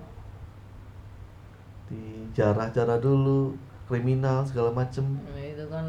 [1.90, 3.52] di jarah-jarah dulu
[3.90, 5.02] kriminal segala macem.
[5.02, 5.84] Nah, itu kan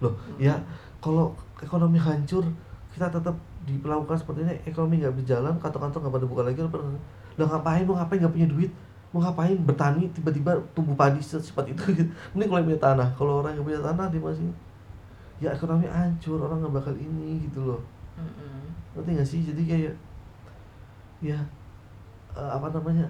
[0.00, 0.56] loh ya
[0.98, 1.30] kalau
[1.60, 2.42] ekonomi hancur
[2.90, 3.36] kita tetap
[3.68, 6.58] diperlakukan seperti ini ekonomi nggak berjalan kantor-kantor nggak pada buka lagi
[7.38, 8.70] lo ngapain lo ngapain nggak punya duit
[9.10, 11.82] mau ngapain bertani tiba-tiba tumbuh padi secepat itu?
[11.98, 12.10] Gitu.
[12.34, 13.08] mending kalau yang punya tanah.
[13.18, 14.46] Kalau orang yang punya tanah dia masih
[15.40, 17.80] ya ekonomi hancur orang nggak bakal ini gitu loh.
[18.94, 19.40] Ngerti nggak sih?
[19.42, 19.94] Jadi kayak
[21.20, 21.38] ya
[22.38, 23.06] eh, apa namanya?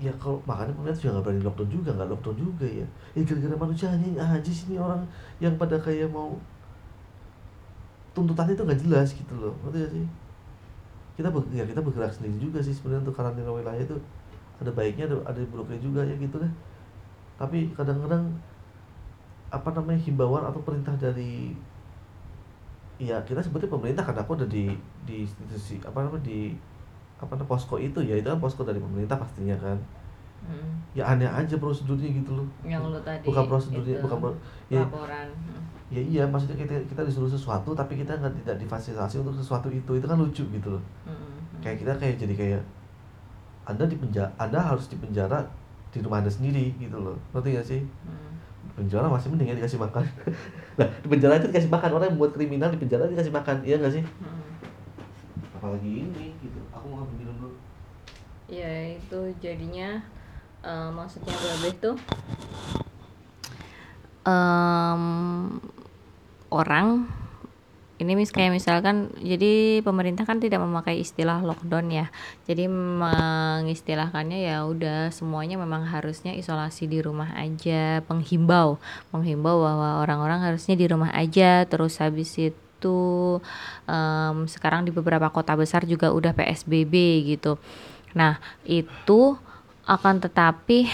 [0.00, 2.86] Ya kalau makanya pemerintah juga nggak berani lockdown juga nggak lockdown juga ya.
[3.12, 5.04] Ya gara-gara manusia hanya aja sini orang
[5.38, 6.34] yang pada kayak mau
[8.16, 9.52] tuntutannya itu nggak jelas gitu loh.
[9.60, 10.23] Ngerti gak sih
[11.14, 13.96] kita ber, ya kita bergerak sendiri juga sih sebenarnya untuk karantina wilayah itu.
[14.58, 16.52] Ada baiknya ada ada buruknya juga ya gitu kan.
[17.38, 18.34] Tapi kadang-kadang
[19.54, 21.54] apa namanya himbauan atau perintah dari
[22.98, 24.70] ya kita sebutnya pemerintah karena aku ada di
[25.06, 26.54] di institusi apa namanya di
[27.18, 29.78] apa namanya posko itu ya itu kan posko dari pemerintah pastinya kan
[30.44, 30.70] Mm.
[30.92, 32.46] ya aneh aja prosedurnya gitu loh.
[32.62, 35.62] Yang lu tadi bukan prosedurnya itu, bukan pro- ya, laporan Mm.
[35.88, 39.90] ya iya maksudnya kita kita disuruh sesuatu tapi kita nggak tidak difasilitasi untuk sesuatu itu.
[39.96, 40.82] Itu kan lucu gitu loh.
[41.08, 41.64] Mm-mm.
[41.64, 42.62] kayak kita kayak jadi kayak
[43.64, 45.40] anda di penjara anda harus di penjara
[45.88, 47.16] di rumah anda sendiri gitu loh.
[47.32, 47.80] Ngerti gak sih?
[47.80, 48.32] Mm.
[48.68, 50.04] Di penjara masih mending ya dikasih makan.
[50.78, 51.90] Nah di penjara itu dikasih makan.
[51.94, 53.56] Orang yang buat kriminal di penjara dikasih makan.
[53.64, 54.04] Iya gak sih?
[54.04, 54.42] Mm.
[55.56, 56.60] apalagi ini gitu.
[56.76, 57.56] Aku mau ngambil minum dulu.
[58.44, 59.96] Ya itu jadinya
[60.64, 61.96] eh, maksudnya Babeh tuh
[64.24, 65.02] em,
[66.50, 67.06] orang.
[67.94, 72.06] Ini mis kayak misalkan jadi pemerintah kan tidak memakai istilah lockdown ya.
[72.42, 78.82] Jadi mengistilahkannya ya udah semuanya memang harusnya isolasi di rumah aja penghimbau.
[79.14, 81.62] Menghimbau bahwa orang-orang harusnya di rumah aja.
[81.70, 82.98] Terus habis itu
[83.86, 87.62] em, sekarang di beberapa kota besar juga udah PSBB gitu.
[88.18, 89.38] Nah itu
[89.84, 90.88] akan tetapi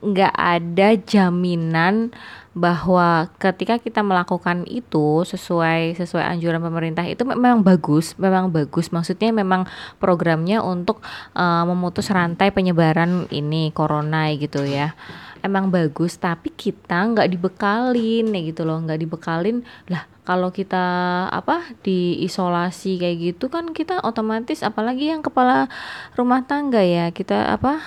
[0.00, 2.08] nggak ada jaminan
[2.50, 8.90] bahwa ketika kita melakukan itu sesuai sesuai anjuran pemerintah itu me- memang bagus, memang bagus.
[8.90, 9.68] Maksudnya memang
[10.02, 11.04] programnya untuk
[11.36, 14.96] eh, memutus rantai penyebaran ini corona gitu ya.
[15.40, 20.04] Emang bagus, tapi kita nggak dibekalin ya gitu loh, nggak dibekalin lah.
[20.30, 20.86] Kalau kita
[21.26, 25.66] apa diisolasi kayak gitu kan kita otomatis apalagi yang kepala
[26.14, 27.82] rumah tangga ya kita apa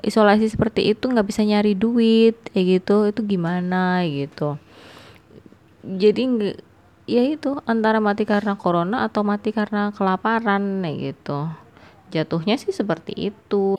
[0.00, 4.56] isolasi seperti itu nggak bisa nyari duit kayak gitu itu gimana gitu.
[5.84, 6.56] Jadi
[7.04, 11.52] ya itu antara mati karena corona atau mati karena kelaparan kayak gitu.
[12.16, 13.76] Jatuhnya sih seperti itu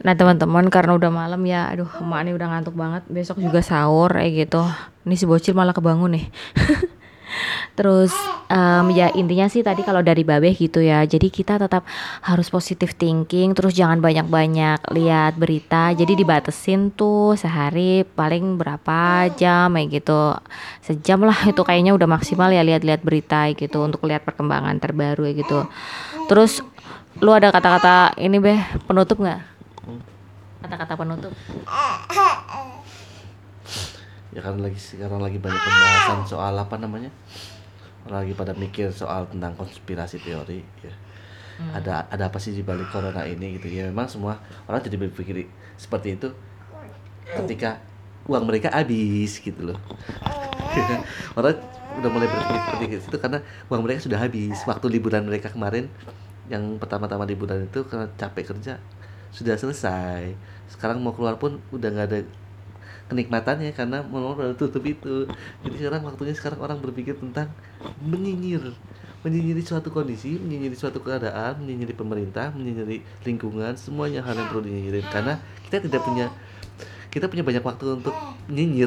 [0.00, 4.14] nah teman-teman karena udah malam ya aduh emak ini udah ngantuk banget besok juga sahur
[4.14, 4.62] kayak gitu
[5.04, 6.26] ini si bocil malah kebangun nih
[7.78, 8.12] Terus
[8.50, 11.02] em, ya intinya sih tadi kalau dari Babeh gitu ya.
[11.06, 11.86] Jadi kita tetap
[12.20, 15.94] harus positive thinking, terus jangan banyak-banyak lihat berita.
[15.94, 20.36] Jadi dibatesin tuh sehari paling berapa jam kayak gitu.
[20.84, 25.64] Sejam lah itu kayaknya udah maksimal ya lihat-lihat berita gitu untuk lihat perkembangan terbaru gitu.
[26.28, 26.62] Terus
[27.20, 29.40] lu ada kata-kata ini Beh penutup nggak?
[30.64, 31.32] Kata-kata penutup.
[34.30, 37.12] ya kan lagi sekarang lagi banyak pembahasan soal apa namanya?
[38.08, 40.92] Lagi pada mikir soal tentang konspirasi teori ya.
[41.76, 43.68] Ada ada apa sih di balik corona ini gitu.
[43.68, 45.44] Ya memang semua orang jadi berpikir
[45.76, 46.32] seperti itu
[47.36, 47.84] ketika
[48.24, 49.78] uang mereka habis gitu loh.
[51.38, 51.58] Orang
[51.98, 54.56] udah mulai berpikir seperti itu karena uang mereka sudah habis.
[54.64, 55.90] Waktu liburan mereka kemarin
[56.50, 58.82] yang pertama-tama liburan itu karena capek kerja.
[59.30, 60.34] Sudah selesai.
[60.66, 62.20] Sekarang mau keluar pun udah nggak ada
[63.10, 65.26] kenikmatannya karena mau udah tutup itu.
[65.62, 67.50] Jadi sekarang waktunya sekarang orang berpikir tentang
[68.02, 68.74] menyinyir.
[69.20, 75.06] Menyinyiri suatu kondisi menyinyiri suatu keadaan menyinyiri pemerintah menyinyiri lingkungan semuanya hal yang perlu dinyinyirin.
[75.06, 75.38] Karena
[75.68, 76.26] kita tidak punya
[77.10, 78.14] kita punya banyak waktu untuk
[78.46, 78.86] nyinyir.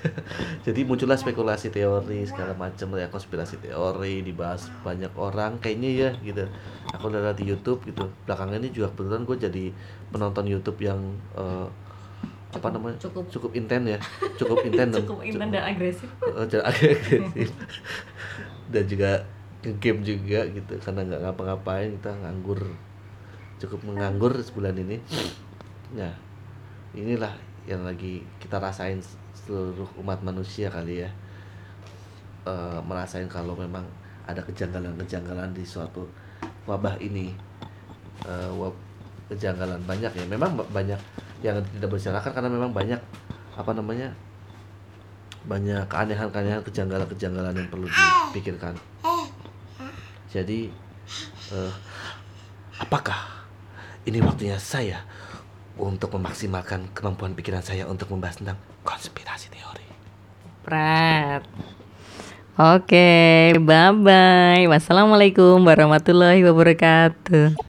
[0.66, 6.46] Jadi muncullah spekulasi teori segala macam ya konspirasi teori dibahas banyak orang kayaknya ya gitu.
[6.94, 8.06] Aku udah lihat di YouTube gitu.
[8.24, 9.64] Belakangan ini juga kebetulan gue jadi
[10.08, 10.98] penonton YouTube yang
[11.34, 11.70] apa
[12.50, 12.96] Cukup- namanya?
[12.98, 13.24] cukup.
[13.30, 13.98] cukup inten ya.
[14.34, 16.08] Cukup inten dan cukup intan dan agresif.
[16.30, 17.50] Eh, jangan agresif.
[18.70, 19.10] Dan juga
[19.76, 20.72] game juga gitu.
[20.78, 22.62] Karena nggak ngapa-ngapain kita nganggur.
[23.58, 25.02] Cukup menganggur sebulan ini.
[25.92, 26.14] Ya
[26.92, 27.30] inilah
[27.68, 28.98] yang lagi kita rasain
[29.36, 31.10] seluruh umat manusia kali ya.
[32.46, 33.84] Eh, merasain kalau memang
[34.26, 36.06] ada kejanggalan-kejanggalan di suatu
[36.64, 37.30] wabah ini.
[38.24, 38.78] Eh, wab-
[39.30, 40.24] kejanggalan banyak ya.
[40.26, 40.98] Memang ba- banyak
[41.40, 42.98] yang tidak berserakan karena memang banyak
[43.54, 44.08] apa namanya
[45.40, 48.74] banyak keanehan-keanehan kejanggalan-kejanggalan yang perlu dipikirkan.
[50.30, 50.68] Jadi
[51.50, 51.72] eh,
[52.76, 53.46] apakah
[54.06, 55.00] ini waktunya saya
[55.78, 59.86] untuk memaksimalkan kemampuan pikiran saya untuk membahas tentang konspirasi teori
[60.60, 61.42] Prat.
[62.60, 64.68] Oke, bye bye.
[64.68, 67.56] Wassalamualaikum warahmatullahi wabarakatuh.